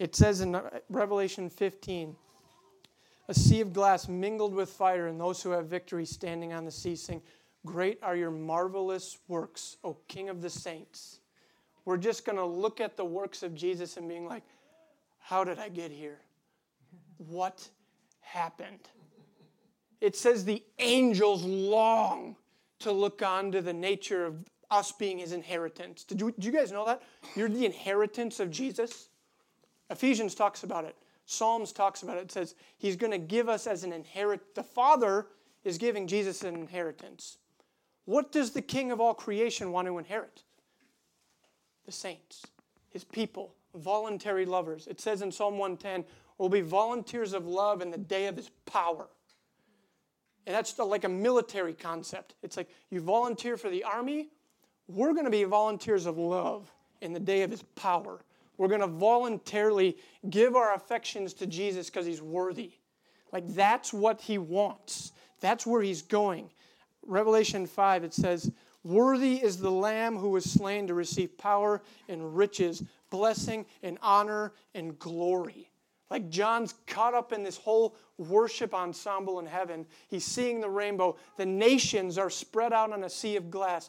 It 0.00 0.16
says 0.16 0.40
in 0.40 0.54
uh, 0.54 0.62
Revelation 0.88 1.50
15, 1.50 2.16
a 3.28 3.34
sea 3.34 3.60
of 3.60 3.74
glass 3.74 4.08
mingled 4.08 4.54
with 4.54 4.70
fire, 4.70 5.08
and 5.08 5.20
those 5.20 5.42
who 5.42 5.50
have 5.50 5.66
victory 5.66 6.06
standing 6.06 6.54
on 6.54 6.64
the 6.64 6.70
sea 6.70 6.96
sing, 6.96 7.20
Great 7.66 7.98
are 8.02 8.16
your 8.16 8.30
marvelous 8.30 9.18
works, 9.28 9.76
O 9.84 9.98
King 10.08 10.30
of 10.30 10.40
the 10.40 10.48
saints. 10.48 11.20
We're 11.84 11.98
just 11.98 12.24
going 12.24 12.38
to 12.38 12.46
look 12.46 12.80
at 12.80 12.96
the 12.96 13.04
works 13.04 13.42
of 13.42 13.54
Jesus 13.54 13.98
and 13.98 14.08
being 14.08 14.24
like, 14.24 14.42
How 15.18 15.44
did 15.44 15.58
I 15.58 15.68
get 15.68 15.90
here? 15.90 16.18
What 17.18 17.68
happened? 18.22 18.88
It 20.00 20.16
says 20.16 20.46
the 20.46 20.64
angels 20.78 21.44
long 21.44 22.36
to 22.78 22.90
look 22.90 23.20
on 23.20 23.52
to 23.52 23.60
the 23.60 23.74
nature 23.74 24.24
of 24.24 24.48
us 24.70 24.92
being 24.92 25.18
his 25.18 25.32
inheritance. 25.32 26.04
Did 26.04 26.22
you, 26.22 26.32
did 26.32 26.44
you 26.46 26.52
guys 26.52 26.72
know 26.72 26.86
that? 26.86 27.02
You're 27.36 27.50
the 27.50 27.66
inheritance 27.66 28.40
of 28.40 28.50
Jesus. 28.50 29.10
Ephesians 29.90 30.34
talks 30.34 30.62
about 30.62 30.84
it. 30.84 30.96
Psalms 31.26 31.72
talks 31.72 32.02
about 32.02 32.16
it. 32.16 32.22
It 32.22 32.32
says 32.32 32.54
he's 32.78 32.96
going 32.96 33.12
to 33.12 33.18
give 33.18 33.48
us 33.48 33.66
as 33.66 33.84
an 33.84 33.92
inherit. 33.92 34.54
The 34.54 34.62
Father 34.62 35.26
is 35.64 35.78
giving 35.78 36.06
Jesus 36.06 36.42
an 36.42 36.54
inheritance. 36.54 37.38
What 38.04 38.32
does 38.32 38.50
the 38.50 38.62
King 38.62 38.90
of 38.90 39.00
all 39.00 39.14
creation 39.14 39.72
want 39.72 39.86
to 39.86 39.98
inherit? 39.98 40.42
The 41.86 41.92
saints, 41.92 42.46
his 42.90 43.04
people, 43.04 43.54
voluntary 43.74 44.46
lovers. 44.46 44.86
It 44.86 45.00
says 45.00 45.22
in 45.22 45.30
Psalm 45.30 45.58
110, 45.58 46.04
will 46.38 46.48
be 46.48 46.62
volunteers 46.62 47.32
of 47.32 47.46
love 47.46 47.82
in 47.82 47.90
the 47.90 47.98
day 47.98 48.26
of 48.26 48.36
his 48.36 48.50
power. 48.64 49.06
And 50.46 50.56
that's 50.56 50.78
like 50.78 51.04
a 51.04 51.08
military 51.08 51.74
concept. 51.74 52.34
It's 52.42 52.56
like 52.56 52.70
you 52.90 53.00
volunteer 53.00 53.56
for 53.56 53.68
the 53.68 53.84
army, 53.84 54.28
we're 54.88 55.12
going 55.12 55.26
to 55.26 55.30
be 55.30 55.44
volunteers 55.44 56.06
of 56.06 56.18
love 56.18 56.72
in 57.00 57.12
the 57.12 57.20
day 57.20 57.42
of 57.42 57.50
his 57.50 57.62
power. 57.62 58.20
We're 58.60 58.68
going 58.68 58.82
to 58.82 58.86
voluntarily 58.88 59.96
give 60.28 60.54
our 60.54 60.74
affections 60.74 61.32
to 61.32 61.46
Jesus 61.46 61.88
because 61.88 62.04
he's 62.04 62.20
worthy. 62.20 62.72
Like 63.32 63.48
that's 63.54 63.90
what 63.90 64.20
he 64.20 64.36
wants. 64.36 65.12
That's 65.40 65.66
where 65.66 65.80
he's 65.80 66.02
going. 66.02 66.50
Revelation 67.06 67.66
5, 67.66 68.04
it 68.04 68.12
says, 68.12 68.52
Worthy 68.84 69.36
is 69.42 69.56
the 69.56 69.70
Lamb 69.70 70.18
who 70.18 70.28
was 70.28 70.44
slain 70.44 70.86
to 70.88 70.92
receive 70.92 71.38
power 71.38 71.80
and 72.06 72.36
riches, 72.36 72.82
blessing 73.08 73.64
and 73.82 73.96
honor 74.02 74.52
and 74.74 74.98
glory. 74.98 75.70
Like 76.10 76.28
John's 76.28 76.74
caught 76.86 77.14
up 77.14 77.32
in 77.32 77.42
this 77.42 77.56
whole 77.56 77.96
worship 78.18 78.74
ensemble 78.74 79.38
in 79.38 79.46
heaven. 79.46 79.86
He's 80.08 80.26
seeing 80.26 80.60
the 80.60 80.68
rainbow. 80.68 81.16
The 81.38 81.46
nations 81.46 82.18
are 82.18 82.28
spread 82.28 82.74
out 82.74 82.92
on 82.92 83.04
a 83.04 83.08
sea 83.08 83.36
of 83.36 83.50
glass. 83.50 83.88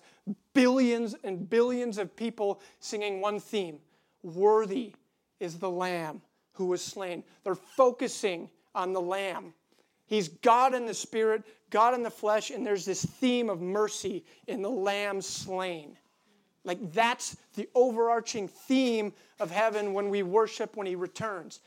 Billions 0.54 1.14
and 1.26 1.50
billions 1.50 1.98
of 1.98 2.16
people 2.16 2.62
singing 2.80 3.20
one 3.20 3.42
theme 3.42 3.80
Worthy 4.24 4.94
is 5.40 5.58
the 5.58 5.70
Lamb 5.70 6.22
who 6.54 6.66
was 6.66 6.84
slain. 6.84 7.24
They're 7.44 7.56
focusing 7.56 8.50
on 8.76 8.94
the 8.94 9.02
Lamb. 9.02 9.54
He's 10.06 10.28
God 10.28 10.74
in 10.74 10.86
the 10.86 10.94
Spirit, 10.94 11.44
God 11.70 11.94
in 11.94 12.04
the 12.04 12.12
flesh, 12.12 12.52
and 12.52 12.66
there's 12.66 12.86
this 12.86 13.04
theme 13.04 13.50
of 13.50 13.62
mercy 13.62 14.26
in 14.48 14.62
the 14.62 14.70
Lamb 14.70 15.22
slain. 15.22 15.98
Like 16.64 16.94
that's 16.94 17.38
the 17.56 17.68
overarching 17.74 18.48
theme 18.48 19.14
of 19.40 19.50
heaven 19.50 19.94
when 19.94 20.10
we 20.10 20.24
worship 20.24 20.76
when 20.76 20.86
He 20.86 20.96
returns. 20.96 21.62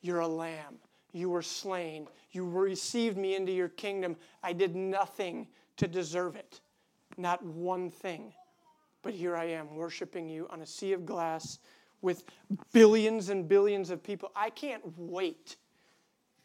You're 0.00 0.20
a 0.20 0.28
lamb. 0.28 0.76
You 1.12 1.30
were 1.30 1.42
slain. 1.42 2.06
You 2.30 2.48
received 2.48 3.18
me 3.18 3.34
into 3.34 3.52
your 3.52 3.68
kingdom. 3.68 4.16
I 4.42 4.52
did 4.52 4.76
nothing 4.76 5.48
to 5.76 5.88
deserve 5.88 6.36
it, 6.36 6.60
not 7.16 7.44
one 7.44 7.90
thing. 7.90 8.32
But 9.02 9.14
here 9.14 9.36
I 9.36 9.44
am 9.44 9.74
worshiping 9.74 10.28
you 10.28 10.46
on 10.50 10.62
a 10.62 10.66
sea 10.66 10.92
of 10.92 11.04
glass 11.04 11.58
with 12.02 12.24
billions 12.72 13.28
and 13.28 13.48
billions 13.48 13.90
of 13.90 14.02
people. 14.02 14.30
I 14.36 14.50
can't 14.50 14.82
wait 14.96 15.56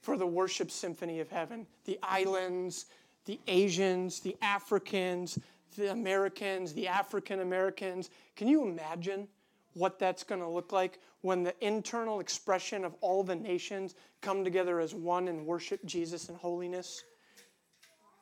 for 0.01 0.17
the 0.17 0.27
worship 0.27 0.71
symphony 0.71 1.19
of 1.19 1.29
heaven. 1.29 1.65
The 1.85 1.99
islands, 2.03 2.87
the 3.25 3.39
Asians, 3.47 4.19
the 4.19 4.35
Africans, 4.41 5.39
the 5.77 5.91
Americans, 5.91 6.73
the 6.73 6.87
African 6.87 7.39
Americans. 7.39 8.09
Can 8.35 8.47
you 8.47 8.63
imagine 8.63 9.27
what 9.73 9.99
that's 9.99 10.23
going 10.23 10.41
to 10.41 10.47
look 10.47 10.71
like 10.71 10.99
when 11.21 11.43
the 11.43 11.53
internal 11.65 12.19
expression 12.19 12.85
of 12.85 12.95
all 13.01 13.23
the 13.23 13.35
nations 13.35 13.95
come 14.21 14.43
together 14.43 14.79
as 14.79 14.93
one 14.93 15.27
and 15.27 15.45
worship 15.45 15.83
Jesus 15.85 16.29
in 16.29 16.35
holiness. 16.35 17.03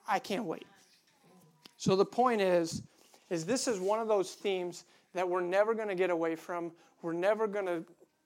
I 0.07 0.19
can't 0.19 0.45
wait. 0.45 0.65
So 1.77 1.95
the 1.95 2.05
point 2.05 2.41
is 2.41 2.83
is 3.29 3.45
this 3.45 3.67
is 3.67 3.79
one 3.79 3.99
of 3.99 4.09
those 4.09 4.33
themes 4.33 4.83
that 5.13 5.27
we're 5.27 5.41
never 5.41 5.73
going 5.73 5.87
to 5.87 5.95
get 5.95 6.09
away 6.09 6.35
from, 6.35 6.71
we're 7.01 7.13
never 7.13 7.47
going 7.47 7.65
to 7.65 7.83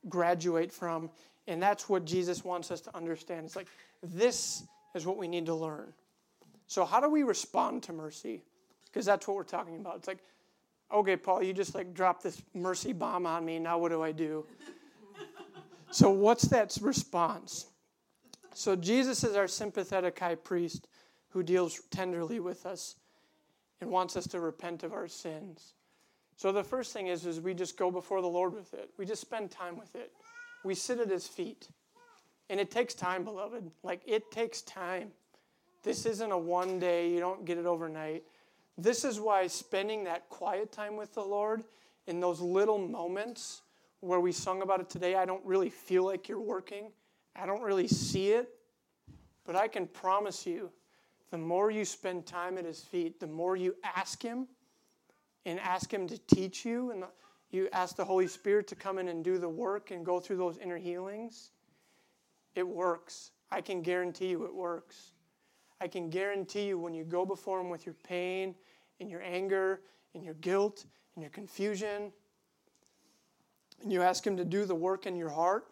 graduate 0.10 0.72
from, 0.72 1.10
and 1.48 1.62
that's 1.62 1.90
what 1.90 2.06
Jesus 2.06 2.44
wants 2.44 2.72
us 2.72 2.82
to 2.82 2.96
understand. 2.96 3.46
It's 3.46 3.56
like 3.56 3.68
this 4.04 4.64
is 4.94 5.06
what 5.06 5.18
we 5.18 5.28
need 5.28 5.46
to 5.48 5.56
learn. 5.56 5.94
So 6.68 6.86
how 6.86 7.00
do 7.00 7.10
we 7.10 7.24
respond 7.24 7.84
to 7.84 7.94
mercy? 7.94 8.44
Because 8.86 9.06
that's 9.06 9.28
what 9.28 9.36
we're 9.36 9.44
talking 9.44 9.78
about. 9.78 9.98
It's 9.98 10.08
like 10.08 10.20
okay, 10.92 11.18
Paul, 11.18 11.44
you 11.44 11.54
just 11.54 11.76
like 11.76 11.94
dropped 11.94 12.24
this 12.24 12.42
mercy 12.54 12.94
bomb 12.94 13.26
on 13.26 13.46
me. 13.46 13.60
Now 13.60 13.78
what 13.78 13.90
do 13.90 14.02
I 14.02 14.12
do? 14.12 14.46
so, 15.92 16.10
what's 16.10 16.44
that 16.46 16.76
response? 16.82 17.68
So, 18.54 18.76
Jesus 18.76 19.24
is 19.24 19.36
our 19.36 19.48
sympathetic 19.48 20.18
high 20.20 20.36
priest 20.36 20.88
who 21.30 21.44
deals 21.44 21.82
tenderly 21.92 22.40
with 22.40 22.66
us 22.66 22.96
and 23.82 23.90
wants 23.90 24.16
us 24.16 24.28
to 24.28 24.40
repent 24.40 24.84
of 24.84 24.94
our 24.94 25.08
sins. 25.08 25.74
So, 26.38 26.52
the 26.52 26.64
first 26.64 26.92
thing 26.94 27.08
is, 27.08 27.26
is 27.26 27.40
we 27.40 27.54
just 27.54 27.78
go 27.78 27.90
before 27.90 28.22
the 28.22 28.28
Lord 28.28 28.54
with 28.54 28.74
it, 28.74 28.90
we 28.98 29.06
just 29.06 29.22
spend 29.22 29.52
time 29.52 29.78
with 29.78 29.96
it, 29.96 30.12
we 30.64 30.76
sit 30.76 31.00
at 31.00 31.10
his 31.10 31.28
feet. 31.28 31.70
And 32.50 32.60
it 32.60 32.70
takes 32.70 32.94
time, 32.94 33.24
beloved. 33.24 33.72
Like, 33.82 34.02
it 34.06 34.30
takes 34.30 34.62
time. 34.62 35.10
This 35.82 36.06
isn't 36.06 36.32
a 36.32 36.38
one 36.38 36.80
day, 36.80 37.10
you 37.10 37.20
don't 37.20 37.44
get 37.44 37.58
it 37.58 37.66
overnight. 37.66 38.24
This 38.78 39.04
is 39.04 39.20
why 39.20 39.48
spending 39.48 40.04
that 40.04 40.30
quiet 40.30 40.72
time 40.72 40.96
with 40.96 41.14
the 41.16 41.24
Lord 41.24 41.64
in 42.08 42.20
those 42.20 42.42
little 42.42 42.78
moments 42.78 43.62
where 44.02 44.20
we 44.20 44.32
sung 44.32 44.62
about 44.62 44.80
it 44.80 44.90
today, 44.90 45.16
I 45.16 45.26
don't 45.26 45.44
really 45.46 45.70
feel 45.70 46.06
like 46.06 46.30
you're 46.30 46.40
working. 46.40 46.92
I 47.36 47.46
don't 47.46 47.62
really 47.62 47.88
see 47.88 48.32
it. 48.32 48.50
But 49.46 49.56
I 49.56 49.68
can 49.68 49.88
promise 49.88 50.46
you, 50.46 50.72
the 51.32 51.38
more 51.38 51.72
you 51.72 51.86
spend 51.86 52.26
time 52.26 52.58
at 52.58 52.66
His 52.66 52.82
feet, 52.82 53.20
the 53.20 53.28
more 53.28 53.56
you 53.56 53.76
ask 53.84 54.22
Him 54.22 54.48
and 55.46 55.60
ask 55.60 55.94
Him 55.94 56.08
to 56.08 56.18
teach 56.18 56.66
you, 56.66 56.92
and 56.92 57.04
you 57.52 57.70
ask 57.72 57.96
the 57.96 58.06
Holy 58.06 58.28
Spirit 58.28 58.68
to 58.68 58.76
come 58.76 58.98
in 58.98 59.08
and 59.08 59.24
do 59.24 59.38
the 59.38 59.50
work 59.50 59.92
and 59.92 60.06
go 60.06 60.20
through 60.20 60.38
those 60.38 60.58
inner 60.58 60.78
healings, 60.78 61.52
it 62.56 62.68
works. 62.68 63.32
I 63.52 63.62
can 63.62 63.82
guarantee 63.82 64.30
you 64.30 64.46
it 64.46 64.54
works. 64.54 65.12
I 65.80 65.88
can 65.88 66.10
guarantee 66.10 66.68
you 66.68 66.80
when 66.80 66.94
you 66.94 67.04
go 67.04 67.26
before 67.26 67.62
Him 67.62 67.70
with 67.70 67.86
your 67.86 67.96
pain 68.08 68.56
and 69.00 69.10
your 69.10 69.22
anger 69.22 69.82
and 70.14 70.24
your 70.24 70.34
guilt 70.36 70.86
and 71.16 71.22
your 71.22 71.32
confusion, 71.32 72.12
and 73.82 73.92
you 73.92 74.02
ask 74.02 74.26
Him 74.26 74.38
to 74.38 74.46
do 74.46 74.66
the 74.66 74.76
work 74.76 75.06
in 75.06 75.16
your 75.16 75.30
heart, 75.30 75.66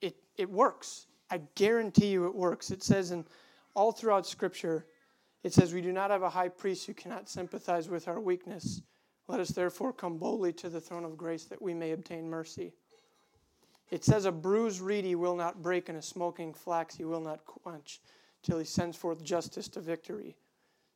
it, 0.00 0.14
it 0.36 0.48
works. 0.48 1.06
I 1.30 1.40
guarantee 1.54 2.08
you 2.08 2.26
it 2.26 2.34
works. 2.34 2.70
It 2.70 2.82
says 2.82 3.10
in 3.10 3.24
all 3.74 3.92
throughout 3.92 4.26
Scripture, 4.26 4.86
it 5.42 5.52
says, 5.52 5.72
We 5.72 5.80
do 5.80 5.92
not 5.92 6.10
have 6.10 6.22
a 6.22 6.30
high 6.30 6.48
priest 6.48 6.86
who 6.86 6.94
cannot 6.94 7.28
sympathize 7.28 7.88
with 7.88 8.08
our 8.08 8.20
weakness. 8.20 8.82
Let 9.28 9.40
us 9.40 9.50
therefore 9.50 9.92
come 9.92 10.18
boldly 10.18 10.52
to 10.54 10.68
the 10.68 10.80
throne 10.80 11.04
of 11.04 11.16
grace 11.16 11.44
that 11.44 11.62
we 11.62 11.74
may 11.74 11.92
obtain 11.92 12.28
mercy. 12.28 12.74
It 13.90 14.04
says, 14.04 14.24
A 14.24 14.32
bruised 14.32 14.80
reed 14.80 15.04
he 15.04 15.14
will 15.14 15.36
not 15.36 15.62
break, 15.62 15.88
and 15.88 15.98
a 15.98 16.02
smoking 16.02 16.54
flax 16.54 16.96
he 16.96 17.04
will 17.04 17.20
not 17.20 17.44
quench 17.44 18.00
till 18.42 18.58
he 18.58 18.64
sends 18.64 18.96
forth 18.96 19.22
justice 19.22 19.68
to 19.68 19.80
victory. 19.80 20.36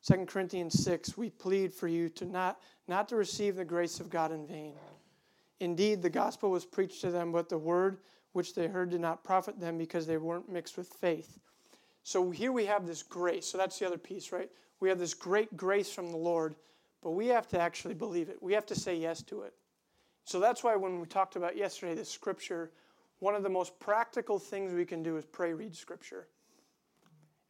2 0.07 0.27
Corinthians 0.27 0.85
6, 0.85 1.17
we 1.17 1.31
plead 1.31 1.73
for 1.73 1.89
you 1.89 2.09
to 2.11 2.25
not, 2.25 2.61
not 2.87 3.09
to 3.09 3.17
receive 3.17 3.57
the 3.57 3.65
grace 3.65 3.99
of 3.99 4.11
God 4.11 4.31
in 4.31 4.47
vain. 4.47 4.75
Indeed, 5.59 6.03
the 6.03 6.11
gospel 6.11 6.51
was 6.51 6.65
preached 6.65 7.01
to 7.01 7.11
them, 7.11 7.33
but 7.33 7.49
the 7.49 7.59
word 7.59 7.99
which 8.33 8.55
they 8.55 8.69
heard 8.69 8.91
did 8.91 9.01
not 9.01 9.25
profit 9.25 9.59
them 9.59 9.79
because 9.79 10.07
they 10.07 10.19
weren't 10.19 10.51
mixed 10.51 10.77
with 10.77 10.89
faith. 10.89 11.39
So 12.07 12.31
here 12.31 12.53
we 12.53 12.66
have 12.66 12.87
this 12.87 13.03
grace. 13.03 13.47
So 13.47 13.59
that's 13.59 13.81
the 13.81 13.85
other 13.85 13.99
piece, 13.99 14.31
right? 14.31 14.49
We 14.79 14.88
have 14.90 14.99
this 15.01 15.12
great 15.12 15.57
grace 15.57 15.90
from 15.90 16.12
the 16.12 16.16
Lord, 16.16 16.55
but 17.03 17.11
we 17.11 17.27
have 17.27 17.49
to 17.49 17.59
actually 17.59 17.95
believe 17.95 18.29
it. 18.29 18.40
We 18.40 18.53
have 18.53 18.64
to 18.66 18.77
say 18.77 18.95
yes 18.97 19.23
to 19.23 19.42
it. 19.42 19.55
So 20.23 20.38
that's 20.38 20.62
why 20.62 20.77
when 20.77 21.01
we 21.01 21.07
talked 21.09 21.35
about 21.35 21.57
yesterday 21.57 21.97
the 21.97 22.05
scripture, 22.05 22.71
one 23.19 23.35
of 23.35 23.42
the 23.42 23.49
most 23.49 23.77
practical 23.81 24.38
things 24.38 24.73
we 24.73 24.85
can 24.85 25.03
do 25.03 25.16
is 25.16 25.25
pray, 25.25 25.53
read 25.53 25.75
scripture. 25.75 26.29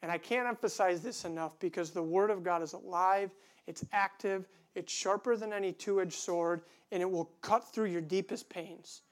And 0.00 0.10
I 0.10 0.16
can't 0.16 0.48
emphasize 0.48 1.02
this 1.02 1.26
enough 1.26 1.58
because 1.58 1.90
the 1.90 2.02
Word 2.02 2.30
of 2.30 2.42
God 2.42 2.62
is 2.62 2.72
alive, 2.72 3.32
it's 3.66 3.84
active, 3.92 4.48
it's 4.74 4.90
sharper 4.90 5.36
than 5.36 5.52
any 5.52 5.72
two 5.72 6.00
edged 6.00 6.14
sword, 6.14 6.62
and 6.92 7.02
it 7.02 7.10
will 7.10 7.30
cut 7.42 7.74
through 7.74 7.90
your 7.90 8.00
deepest 8.00 8.48
pains. 8.48 9.02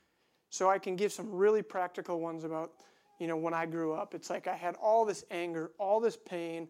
So 0.48 0.70
I 0.70 0.78
can 0.78 0.96
give 0.96 1.12
some 1.12 1.30
really 1.30 1.60
practical 1.60 2.18
ones 2.18 2.44
about, 2.44 2.70
you 3.18 3.26
know, 3.26 3.36
when 3.36 3.54
I 3.54 3.66
grew 3.66 3.92
up. 3.92 4.14
It's 4.14 4.30
like 4.30 4.46
I 4.46 4.56
had 4.56 4.76
all 4.76 5.04
this 5.04 5.24
anger, 5.30 5.70
all 5.78 6.00
this 6.00 6.16
pain, 6.16 6.68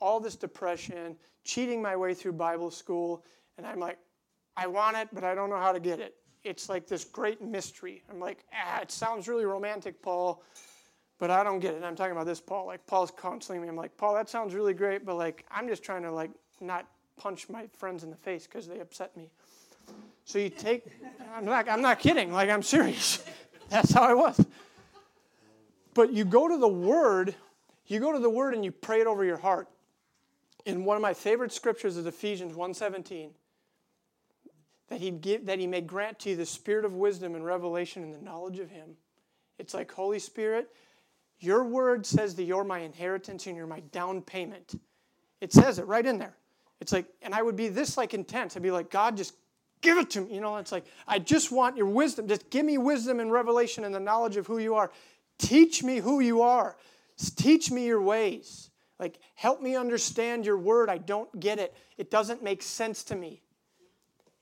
all 0.00 0.20
this 0.20 0.36
depression, 0.36 1.16
cheating 1.44 1.80
my 1.80 1.96
way 1.96 2.14
through 2.14 2.32
Bible 2.32 2.70
school, 2.70 3.24
and 3.56 3.66
I'm 3.66 3.78
like, 3.78 3.98
I 4.56 4.66
want 4.66 4.96
it, 4.96 5.08
but 5.12 5.24
I 5.24 5.34
don't 5.34 5.50
know 5.50 5.58
how 5.58 5.72
to 5.72 5.80
get 5.80 6.00
it. 6.00 6.14
It's 6.42 6.68
like 6.68 6.86
this 6.86 7.04
great 7.04 7.42
mystery. 7.42 8.02
I'm 8.10 8.20
like, 8.20 8.44
ah, 8.52 8.80
it 8.80 8.90
sounds 8.90 9.28
really 9.28 9.44
romantic, 9.44 10.02
Paul, 10.02 10.42
but 11.18 11.30
I 11.30 11.42
don't 11.42 11.60
get 11.60 11.74
it. 11.74 11.82
I'm 11.82 11.96
talking 11.96 12.12
about 12.12 12.26
this 12.26 12.40
Paul. 12.40 12.66
Like 12.66 12.86
Paul's 12.86 13.10
counseling 13.10 13.62
me. 13.62 13.68
I'm 13.68 13.76
like, 13.76 13.96
Paul, 13.96 14.14
that 14.14 14.28
sounds 14.28 14.54
really 14.54 14.74
great, 14.74 15.06
but 15.06 15.16
like 15.16 15.44
I'm 15.50 15.68
just 15.68 15.82
trying 15.82 16.02
to 16.02 16.12
like 16.12 16.30
not 16.60 16.86
punch 17.16 17.48
my 17.48 17.66
friends 17.78 18.04
in 18.04 18.10
the 18.10 18.16
face 18.16 18.46
because 18.46 18.66
they 18.66 18.80
upset 18.80 19.16
me. 19.16 19.30
So 20.24 20.38
you 20.38 20.50
take. 20.50 20.84
I'm 21.34 21.44
not. 21.44 21.68
I'm 21.68 21.82
not 21.82 21.98
kidding. 21.98 22.32
Like 22.32 22.50
I'm 22.50 22.62
serious. 22.62 23.24
That's 23.68 23.92
how 23.92 24.02
I 24.02 24.14
was. 24.14 24.44
But 25.94 26.12
you 26.12 26.24
go 26.24 26.48
to 26.48 26.56
the 26.56 26.68
Word. 26.68 27.34
You 27.86 28.00
go 28.00 28.12
to 28.12 28.18
the 28.18 28.30
Word 28.30 28.54
and 28.54 28.64
you 28.64 28.72
pray 28.72 29.00
it 29.00 29.06
over 29.06 29.24
your 29.24 29.36
heart. 29.36 29.68
In 30.66 30.84
one 30.84 30.96
of 30.96 31.02
my 31.02 31.14
favorite 31.14 31.52
scriptures 31.52 31.96
is 31.96 32.06
Ephesians 32.06 32.54
1:17 32.54 33.30
that 34.88 35.00
he 35.00 35.10
give 35.10 35.46
that 35.46 35.58
he 35.58 35.66
may 35.66 35.80
grant 35.80 36.18
to 36.20 36.30
you 36.30 36.36
the 36.36 36.46
spirit 36.46 36.84
of 36.84 36.94
wisdom 36.94 37.34
and 37.34 37.44
revelation 37.44 38.02
and 38.02 38.14
the 38.14 38.20
knowledge 38.20 38.58
of 38.58 38.70
him. 38.70 38.96
It's 39.58 39.74
like 39.74 39.90
Holy 39.92 40.18
Spirit, 40.18 40.70
your 41.38 41.64
word 41.64 42.06
says 42.06 42.34
that 42.36 42.44
you're 42.44 42.64
my 42.64 42.80
inheritance 42.80 43.46
and 43.46 43.56
you're 43.56 43.66
my 43.66 43.80
down 43.92 44.22
payment. 44.22 44.80
It 45.40 45.52
says 45.52 45.78
it 45.78 45.86
right 45.86 46.04
in 46.04 46.18
there. 46.18 46.34
It's 46.80 46.92
like, 46.92 47.06
and 47.22 47.34
I 47.34 47.42
would 47.42 47.56
be 47.56 47.68
this 47.68 47.96
like 47.96 48.14
intense. 48.14 48.56
I'd 48.56 48.62
be 48.62 48.70
like, 48.70 48.90
God, 48.90 49.16
just 49.16 49.34
give 49.80 49.98
it 49.98 50.10
to 50.10 50.22
me. 50.22 50.34
You 50.34 50.40
know, 50.40 50.56
it's 50.56 50.72
like, 50.72 50.84
I 51.06 51.18
just 51.18 51.52
want 51.52 51.76
your 51.76 51.86
wisdom. 51.86 52.26
Just 52.26 52.50
give 52.50 52.64
me 52.64 52.78
wisdom 52.78 53.20
and 53.20 53.30
revelation 53.30 53.84
and 53.84 53.94
the 53.94 54.00
knowledge 54.00 54.36
of 54.36 54.46
who 54.46 54.58
you 54.58 54.74
are. 54.74 54.90
Teach 55.38 55.82
me 55.82 55.98
who 55.98 56.20
you 56.20 56.42
are. 56.42 56.76
Teach 57.36 57.70
me 57.70 57.86
your 57.86 58.02
ways. 58.02 58.70
Like, 58.98 59.18
help 59.34 59.60
me 59.60 59.76
understand 59.76 60.46
your 60.46 60.58
word. 60.58 60.88
I 60.88 60.98
don't 60.98 61.40
get 61.40 61.58
it. 61.58 61.74
It 61.98 62.10
doesn't 62.10 62.42
make 62.42 62.62
sense 62.62 63.02
to 63.04 63.16
me 63.16 63.42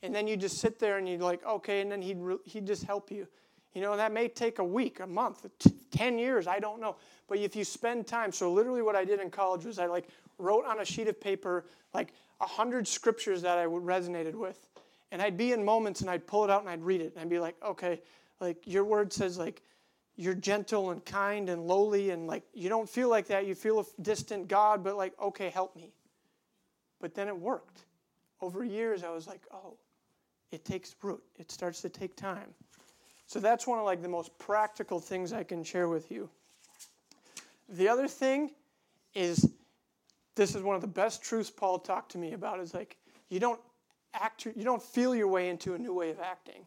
and 0.02 0.14
then 0.14 0.26
you 0.26 0.36
just 0.36 0.58
sit 0.58 0.78
there 0.78 0.98
and 0.98 1.08
you're 1.08 1.18
like, 1.18 1.44
okay, 1.46 1.80
and 1.80 1.90
then 1.90 2.02
he'd, 2.02 2.18
he'd 2.44 2.66
just 2.66 2.84
help 2.84 3.10
you. 3.10 3.26
You 3.72 3.80
know, 3.80 3.96
that 3.96 4.12
may 4.12 4.28
take 4.28 4.58
a 4.58 4.64
week, 4.64 5.00
a 5.00 5.06
month, 5.06 5.46
t- 5.58 5.72
10 5.92 6.18
years, 6.18 6.46
I 6.46 6.58
don't 6.58 6.80
know. 6.80 6.96
But 7.28 7.38
if 7.38 7.56
you 7.56 7.64
spend 7.64 8.06
time, 8.06 8.32
so 8.32 8.52
literally 8.52 8.82
what 8.82 8.96
I 8.96 9.04
did 9.04 9.20
in 9.20 9.30
college 9.30 9.64
was 9.64 9.78
I 9.78 9.86
like 9.86 10.08
wrote 10.38 10.66
on 10.66 10.80
a 10.80 10.84
sheet 10.84 11.08
of 11.08 11.20
paper 11.20 11.64
like 11.94 12.12
a 12.40 12.46
hundred 12.46 12.86
scriptures 12.86 13.40
that 13.42 13.58
I 13.58 13.64
resonated 13.64 14.34
with. 14.34 14.68
And 15.12 15.22
I'd 15.22 15.36
be 15.36 15.52
in 15.52 15.64
moments 15.64 16.00
and 16.00 16.10
I'd 16.10 16.26
pull 16.26 16.44
it 16.44 16.50
out 16.50 16.60
and 16.60 16.68
I'd 16.68 16.82
read 16.82 17.00
it. 17.00 17.12
And 17.12 17.22
I'd 17.22 17.30
be 17.30 17.38
like, 17.38 17.54
okay, 17.64 18.00
like 18.40 18.58
your 18.66 18.84
word 18.84 19.12
says 19.12 19.38
like 19.38 19.62
you're 20.16 20.34
gentle 20.34 20.90
and 20.90 21.04
kind 21.04 21.48
and 21.48 21.66
lowly 21.66 22.10
and 22.10 22.26
like 22.26 22.44
you 22.52 22.68
don't 22.68 22.88
feel 22.88 23.08
like 23.08 23.26
that. 23.28 23.46
You 23.46 23.54
feel 23.54 23.80
a 23.80 24.02
distant 24.02 24.48
God, 24.48 24.84
but 24.84 24.96
like, 24.96 25.12
okay, 25.20 25.48
help 25.48 25.74
me. 25.74 25.92
But 27.00 27.14
then 27.14 27.28
it 27.28 27.36
worked. 27.36 27.84
Over 28.40 28.64
years, 28.64 29.04
I 29.04 29.10
was 29.10 29.26
like, 29.26 29.42
oh, 29.52 29.76
it 30.50 30.64
takes 30.64 30.94
root. 31.02 31.22
It 31.38 31.50
starts 31.50 31.80
to 31.82 31.88
take 31.88 32.16
time. 32.16 32.54
So 33.26 33.40
that's 33.40 33.66
one 33.66 33.78
of 33.78 33.84
like 33.84 34.02
the 34.02 34.08
most 34.08 34.36
practical 34.38 35.00
things 35.00 35.32
I 35.32 35.42
can 35.42 35.64
share 35.64 35.88
with 35.88 36.10
you. 36.10 36.28
The 37.68 37.88
other 37.88 38.06
thing 38.06 38.50
is 39.14 39.48
this 40.34 40.54
is 40.54 40.62
one 40.62 40.74
of 40.74 40.82
the 40.82 40.88
best 40.88 41.22
truths 41.22 41.50
Paul 41.50 41.78
talked 41.78 42.12
to 42.12 42.18
me 42.18 42.32
about 42.32 42.60
is 42.60 42.74
like 42.74 42.96
you 43.28 43.40
don't 43.40 43.60
act 44.14 44.44
you 44.44 44.64
don't 44.64 44.82
feel 44.82 45.14
your 45.14 45.28
way 45.28 45.48
into 45.48 45.74
a 45.74 45.78
new 45.78 45.94
way 45.94 46.10
of 46.10 46.20
acting. 46.20 46.66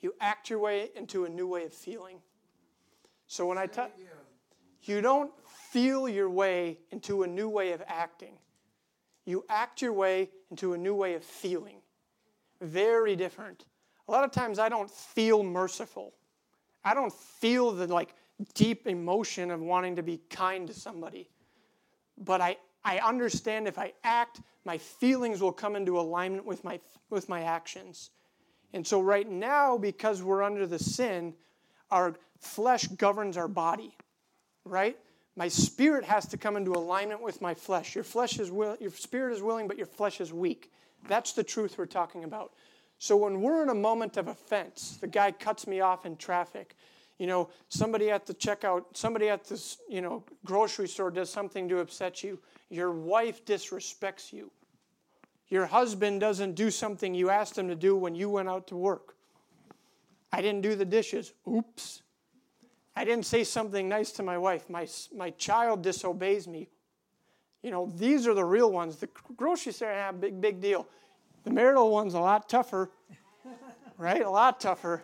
You 0.00 0.14
act 0.20 0.48
your 0.48 0.58
way 0.58 0.90
into 0.94 1.24
a 1.24 1.28
new 1.28 1.46
way 1.46 1.64
of 1.64 1.74
feeling. 1.74 2.18
So 3.26 3.46
when 3.46 3.58
I 3.58 3.66
talk 3.66 3.92
you 4.82 5.00
don't 5.00 5.32
feel 5.72 6.08
your 6.08 6.30
way 6.30 6.78
into 6.90 7.24
a 7.24 7.26
new 7.26 7.48
way 7.48 7.72
of 7.72 7.82
acting. 7.86 8.38
You 9.24 9.44
act 9.48 9.82
your 9.82 9.92
way 9.92 10.30
into 10.50 10.74
a 10.74 10.78
new 10.78 10.94
way 10.94 11.14
of 11.14 11.24
feeling. 11.24 11.78
Very 12.60 13.16
different. 13.16 13.64
A 14.08 14.12
lot 14.12 14.24
of 14.24 14.30
times 14.30 14.60
I 14.60 14.68
don't 14.68 14.90
feel 14.90 15.42
merciful. 15.42 16.14
I 16.84 16.94
don't 16.94 17.12
feel 17.12 17.72
the 17.72 17.88
like 17.88 18.14
deep 18.54 18.86
emotion 18.86 19.50
of 19.50 19.60
wanting 19.60 19.96
to 19.96 20.02
be 20.02 20.20
kind 20.30 20.68
to 20.68 20.74
somebody. 20.74 21.28
But 22.16 22.40
I, 22.40 22.56
I 22.84 22.98
understand 22.98 23.66
if 23.66 23.78
I 23.78 23.92
act, 24.04 24.40
my 24.64 24.78
feelings 24.78 25.40
will 25.40 25.52
come 25.52 25.74
into 25.74 25.98
alignment 25.98 26.46
with 26.46 26.62
my 26.62 26.78
with 27.10 27.28
my 27.28 27.42
actions. 27.42 28.10
And 28.72 28.86
so 28.86 29.00
right 29.00 29.28
now, 29.28 29.76
because 29.78 30.22
we're 30.22 30.42
under 30.42 30.66
the 30.66 30.78
sin, 30.78 31.34
our 31.90 32.16
flesh 32.40 32.86
governs 32.88 33.36
our 33.36 33.48
body. 33.48 33.96
Right? 34.64 34.96
My 35.36 35.48
spirit 35.48 36.04
has 36.04 36.26
to 36.28 36.38
come 36.38 36.56
into 36.56 36.72
alignment 36.72 37.20
with 37.20 37.42
my 37.42 37.54
flesh. 37.54 37.94
Your 37.94 38.04
flesh 38.04 38.38
is 38.38 38.50
will, 38.50 38.76
your 38.80 38.90
spirit 38.90 39.34
is 39.34 39.42
willing, 39.42 39.68
but 39.68 39.76
your 39.76 39.86
flesh 39.86 40.20
is 40.20 40.32
weak. 40.32 40.72
That's 41.08 41.32
the 41.32 41.44
truth 41.44 41.76
we're 41.76 41.86
talking 41.86 42.24
about. 42.24 42.52
So 42.98 43.16
when 43.16 43.42
we're 43.42 43.62
in 43.62 43.68
a 43.68 43.74
moment 43.74 44.16
of 44.16 44.28
offense, 44.28 44.96
the 45.00 45.06
guy 45.06 45.30
cuts 45.30 45.66
me 45.66 45.80
off 45.80 46.06
in 46.06 46.16
traffic, 46.16 46.74
you 47.18 47.26
know, 47.26 47.50
somebody 47.68 48.10
at 48.10 48.26
the 48.26 48.34
checkout, 48.34 48.84
somebody 48.94 49.28
at 49.28 49.44
this, 49.44 49.78
you 49.88 50.00
know, 50.00 50.24
grocery 50.44 50.88
store 50.88 51.10
does 51.10 51.30
something 51.30 51.68
to 51.68 51.80
upset 51.80 52.22
you, 52.22 52.40
your 52.70 52.92
wife 52.92 53.44
disrespects 53.44 54.32
you. 54.32 54.50
Your 55.48 55.66
husband 55.66 56.20
doesn't 56.20 56.54
do 56.54 56.70
something 56.70 57.14
you 57.14 57.30
asked 57.30 57.56
him 57.56 57.68
to 57.68 57.76
do 57.76 57.96
when 57.96 58.14
you 58.14 58.28
went 58.28 58.48
out 58.48 58.66
to 58.68 58.76
work. 58.76 59.14
I 60.32 60.42
didn't 60.42 60.62
do 60.62 60.74
the 60.74 60.84
dishes. 60.84 61.32
Oops. 61.48 62.02
I 62.96 63.04
didn't 63.04 63.26
say 63.26 63.44
something 63.44 63.88
nice 63.88 64.10
to 64.12 64.22
my 64.22 64.38
wife. 64.38 64.70
My, 64.70 64.88
my 65.14 65.30
child 65.30 65.82
disobeys 65.82 66.48
me. 66.48 66.68
You 67.62 67.70
know, 67.70 67.92
these 67.94 68.26
are 68.26 68.32
the 68.32 68.44
real 68.44 68.72
ones. 68.72 68.96
The 68.96 69.08
grocery 69.36 69.72
store, 69.72 70.12
big, 70.18 70.40
big 70.40 70.60
deal. 70.60 70.88
The 71.44 71.50
marital 71.50 71.90
one's 71.90 72.14
a 72.14 72.20
lot 72.20 72.48
tougher, 72.48 72.90
right? 73.98 74.22
A 74.22 74.30
lot 74.30 74.60
tougher. 74.60 75.02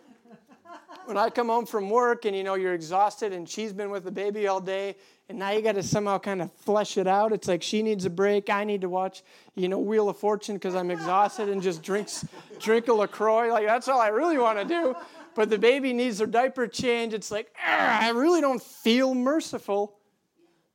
When 1.04 1.16
I 1.16 1.28
come 1.28 1.48
home 1.48 1.66
from 1.66 1.90
work 1.90 2.24
and 2.24 2.34
you 2.34 2.44
know 2.44 2.54
you're 2.54 2.74
exhausted 2.74 3.32
and 3.32 3.48
she's 3.48 3.72
been 3.72 3.90
with 3.90 4.04
the 4.04 4.10
baby 4.10 4.46
all 4.46 4.60
day 4.60 4.96
and 5.28 5.38
now 5.38 5.50
you 5.50 5.60
got 5.60 5.74
to 5.74 5.82
somehow 5.82 6.18
kind 6.18 6.40
of 6.40 6.52
flesh 6.52 6.96
it 6.96 7.06
out. 7.06 7.32
It's 7.32 7.48
like 7.48 7.62
she 7.62 7.82
needs 7.82 8.04
a 8.04 8.10
break. 8.10 8.50
I 8.50 8.64
need 8.64 8.82
to 8.82 8.88
watch, 8.88 9.22
you 9.54 9.68
know, 9.68 9.78
Wheel 9.78 10.08
of 10.08 10.16
Fortune 10.16 10.56
because 10.56 10.74
I'm 10.74 10.90
exhausted 10.90 11.48
and 11.48 11.60
just 11.60 11.82
drinks 11.82 12.24
drink 12.60 12.88
a 12.88 12.92
Lacroix. 12.92 13.52
Like 13.52 13.66
that's 13.66 13.88
all 13.88 14.00
I 14.00 14.08
really 14.08 14.38
want 14.38 14.58
to 14.58 14.64
do. 14.64 14.94
But 15.34 15.50
the 15.50 15.58
baby 15.58 15.92
needs 15.92 16.18
her 16.18 16.26
diaper 16.26 16.66
change. 16.66 17.14
It's 17.14 17.30
like 17.30 17.52
I 17.62 18.10
really 18.10 18.40
don't 18.40 18.62
feel 18.62 19.14
merciful. 19.14 19.98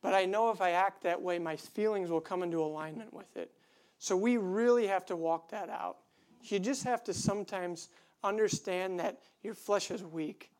But 0.01 0.13
I 0.13 0.25
know 0.25 0.51
if 0.51 0.61
I 0.61 0.71
act 0.71 1.03
that 1.03 1.21
way, 1.21 1.39
my 1.39 1.55
feelings 1.55 2.09
will 2.09 2.21
come 2.21 2.43
into 2.43 2.61
alignment 2.61 3.13
with 3.13 3.35
it. 3.35 3.51
So 3.99 4.15
we 4.15 4.37
really 4.37 4.87
have 4.87 5.05
to 5.07 5.15
walk 5.15 5.49
that 5.49 5.69
out. 5.69 5.97
You 6.43 6.59
just 6.59 6.83
have 6.83 7.03
to 7.05 7.13
sometimes 7.13 7.89
understand 8.23 8.99
that 8.99 9.19
your 9.41 9.53
flesh 9.53 9.91
is 9.91 10.03
weak. 10.03 10.51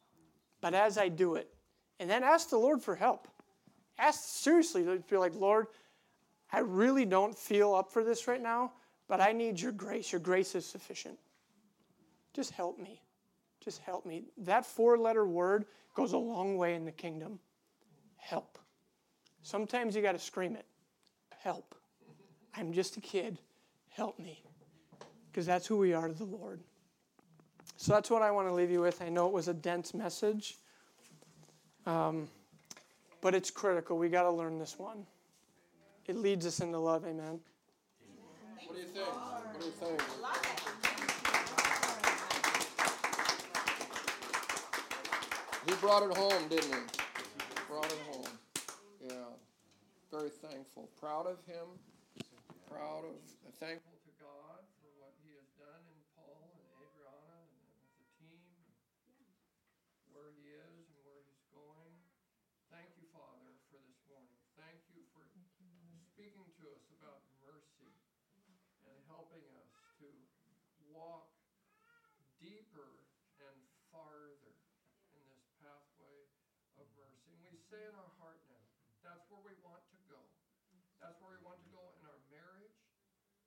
But 0.60 0.74
as 0.74 0.98
I 0.98 1.08
do 1.08 1.36
it, 1.36 1.54
and 2.00 2.10
then 2.10 2.24
ask 2.24 2.50
the 2.50 2.58
Lord 2.58 2.82
for 2.82 2.96
help. 2.96 3.28
Ask 4.00 4.24
seriously, 4.24 4.84
Be 5.10 5.18
like, 5.18 5.36
Lord, 5.36 5.68
I 6.52 6.60
really 6.60 7.06
don't 7.06 7.38
feel 7.38 7.74
up 7.74 7.92
for 7.92 8.04
this 8.04 8.28
right 8.28 8.42
now, 8.42 8.74
but 9.08 9.22
I 9.22 9.32
need 9.34 9.60
your 9.60 9.72
grace. 9.72 10.12
Your 10.12 10.22
grace 10.22 10.56
is 10.56 10.66
sufficient. 10.66 11.18
Just 12.34 12.52
help 12.52 12.80
me. 12.80 13.02
Just 13.64 13.80
help 13.80 14.06
me. 14.06 14.24
That 14.38 14.66
four 14.66 14.98
letter 14.98 15.26
word 15.26 15.66
goes 15.96 16.14
a 16.14 16.18
long 16.18 16.58
way 16.58 16.76
in 16.76 16.86
the 16.86 16.92
kingdom. 16.92 17.40
Help. 18.18 18.58
Sometimes 19.42 19.96
you 19.96 20.02
got 20.02 20.12
to 20.12 20.20
scream 20.20 20.56
it. 20.56 20.66
Help. 21.40 21.76
I'm 22.56 22.74
just 22.74 22.98
a 22.98 23.02
kid. 23.02 23.38
Help 23.90 24.20
me. 24.20 24.44
Because 25.32 25.46
that's 25.46 25.68
who 25.68 25.78
we 25.78 25.94
are 25.94 26.08
to 26.08 26.14
the 26.14 26.26
Lord. 26.26 26.60
So 27.78 27.94
that's 27.94 28.10
what 28.10 28.22
I 28.22 28.32
want 28.32 28.48
to 28.48 28.54
leave 28.54 28.72
you 28.72 28.82
with. 28.82 29.02
I 29.02 29.10
know 29.10 29.28
it 29.28 29.34
was 29.34 29.48
a 29.48 29.54
dense 29.54 29.94
message, 29.94 30.58
um, 31.86 32.28
but 33.22 33.36
it's 33.36 33.52
critical. 33.52 33.98
We 33.98 34.10
got 34.10 34.24
to 34.24 34.32
learn 34.32 34.58
this 34.58 34.80
one. 34.80 35.06
It 36.08 36.16
leads 36.16 36.46
us 36.46 36.60
into 36.60 36.80
love. 36.80 37.06
Amen. 37.06 37.40
What 38.66 38.76
do 38.76 38.82
you 38.82 38.88
think? 38.88 39.08
What 39.08 39.60
do 39.60 39.66
you 39.66 39.72
think? 39.72 40.87
He 45.68 45.76
brought 45.76 46.04
it 46.04 46.16
home, 46.16 46.48
didn't 46.48 46.74
he? 46.74 46.82
Brought 47.68 47.92
it 47.92 48.02
home. 48.10 48.32
Yeah. 49.06 49.14
Very 50.12 50.30
thankful. 50.30 50.90
Proud 51.00 51.28
of 51.28 51.44
him 51.46 51.68
proud 52.68 53.08
of, 53.08 53.16
thankful 53.64 53.96
to 54.04 54.12
God 54.20 54.60
for 54.84 54.92
what 55.00 55.16
He 55.24 55.32
has 55.40 55.48
done 55.56 55.84
in 55.88 56.00
Paul 56.20 56.52
and 56.52 56.68
Adriana 56.84 57.48
and 57.48 57.64
with 57.80 57.96
the 57.96 58.08
team, 58.20 58.44
where 60.12 60.36
He 60.36 60.52
is 60.52 60.86
and 60.92 61.00
where 61.08 61.24
He's 61.24 61.48
going. 61.56 61.96
Thank 62.68 62.92
you, 63.00 63.08
Father, 63.16 63.56
for 63.72 63.80
this 63.88 63.98
morning. 64.12 64.36
Thank 64.60 64.84
you 64.92 65.02
for 65.16 65.24
speaking 66.12 66.44
to 66.60 66.64
us 66.76 66.86
about 67.00 67.24
mercy 67.40 67.90
and 68.84 68.98
helping 69.08 69.48
us 69.58 69.72
to 70.04 70.08
walk 70.92 71.32
deeper 72.44 73.08
and 73.40 73.58
farther 73.96 74.60
in 75.16 75.24
this 75.32 75.48
pathway 75.64 76.20
of 76.78 76.86
mercy. 77.00 77.32
And 77.32 77.42
we 77.48 77.56
say 77.72 77.80
in 77.80 77.96
our 77.96 78.14
heart 78.20 78.44
now, 78.52 78.70
that's 79.08 79.24
where 79.32 79.42
we 79.42 79.56
want 79.64 79.82
to 79.88 80.00
go. 80.12 80.20
That's 80.98 81.18
where 81.22 81.38
we 81.38 81.42
want 81.46 81.62
to 81.62 81.70
go 81.70 81.94
in 81.98 82.04
our 82.10 82.22
marriage. 82.34 82.78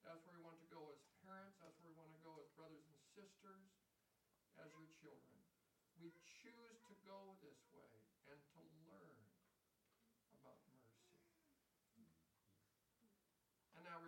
That's 0.07 0.23
where 0.25 0.39
we 0.39 0.43
want 0.47 0.59
to 0.63 0.71
go 0.71 0.87
as 0.95 1.03
parents. 1.27 1.59
That's 1.59 1.77
where 1.83 1.91
we 1.93 1.99
want 1.99 2.15
to 2.15 2.23
go 2.23 2.39
as 2.39 2.49
brothers 2.55 2.87
and 2.87 2.99
sisters, 3.13 3.67
as 4.57 4.71
your 4.73 4.89
children. 5.03 5.39
We 5.99 6.15
choose 6.25 6.79
to 6.89 6.95
go 7.05 7.37
this 7.43 7.59
way 7.75 7.91
and 8.31 8.39
to 8.39 8.61
learn 8.87 9.21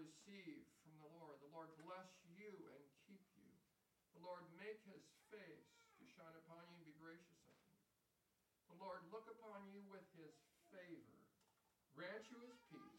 receive 0.03 0.67
from 0.83 0.99
the 0.99 1.11
Lord. 1.15 1.39
The 1.39 1.55
Lord 1.55 1.71
bless 1.79 2.11
you 2.35 2.51
and 2.75 2.83
keep 3.07 3.23
you. 3.39 3.51
The 4.19 4.23
Lord 4.27 4.43
make 4.59 4.83
his 4.83 5.07
face 5.31 5.71
to 5.99 6.05
shine 6.19 6.35
upon 6.43 6.67
you 6.67 6.77
and 6.83 6.87
be 6.87 6.99
gracious 6.99 7.39
unto 7.47 7.71
you. 7.71 7.87
The 8.75 8.79
Lord 8.83 9.07
look 9.15 9.31
upon 9.31 9.71
you 9.71 9.81
with 9.87 10.05
his 10.19 10.35
favor, 10.75 11.23
grant 11.95 12.27
you 12.29 12.43
his 12.43 12.59
peace, 12.67 12.92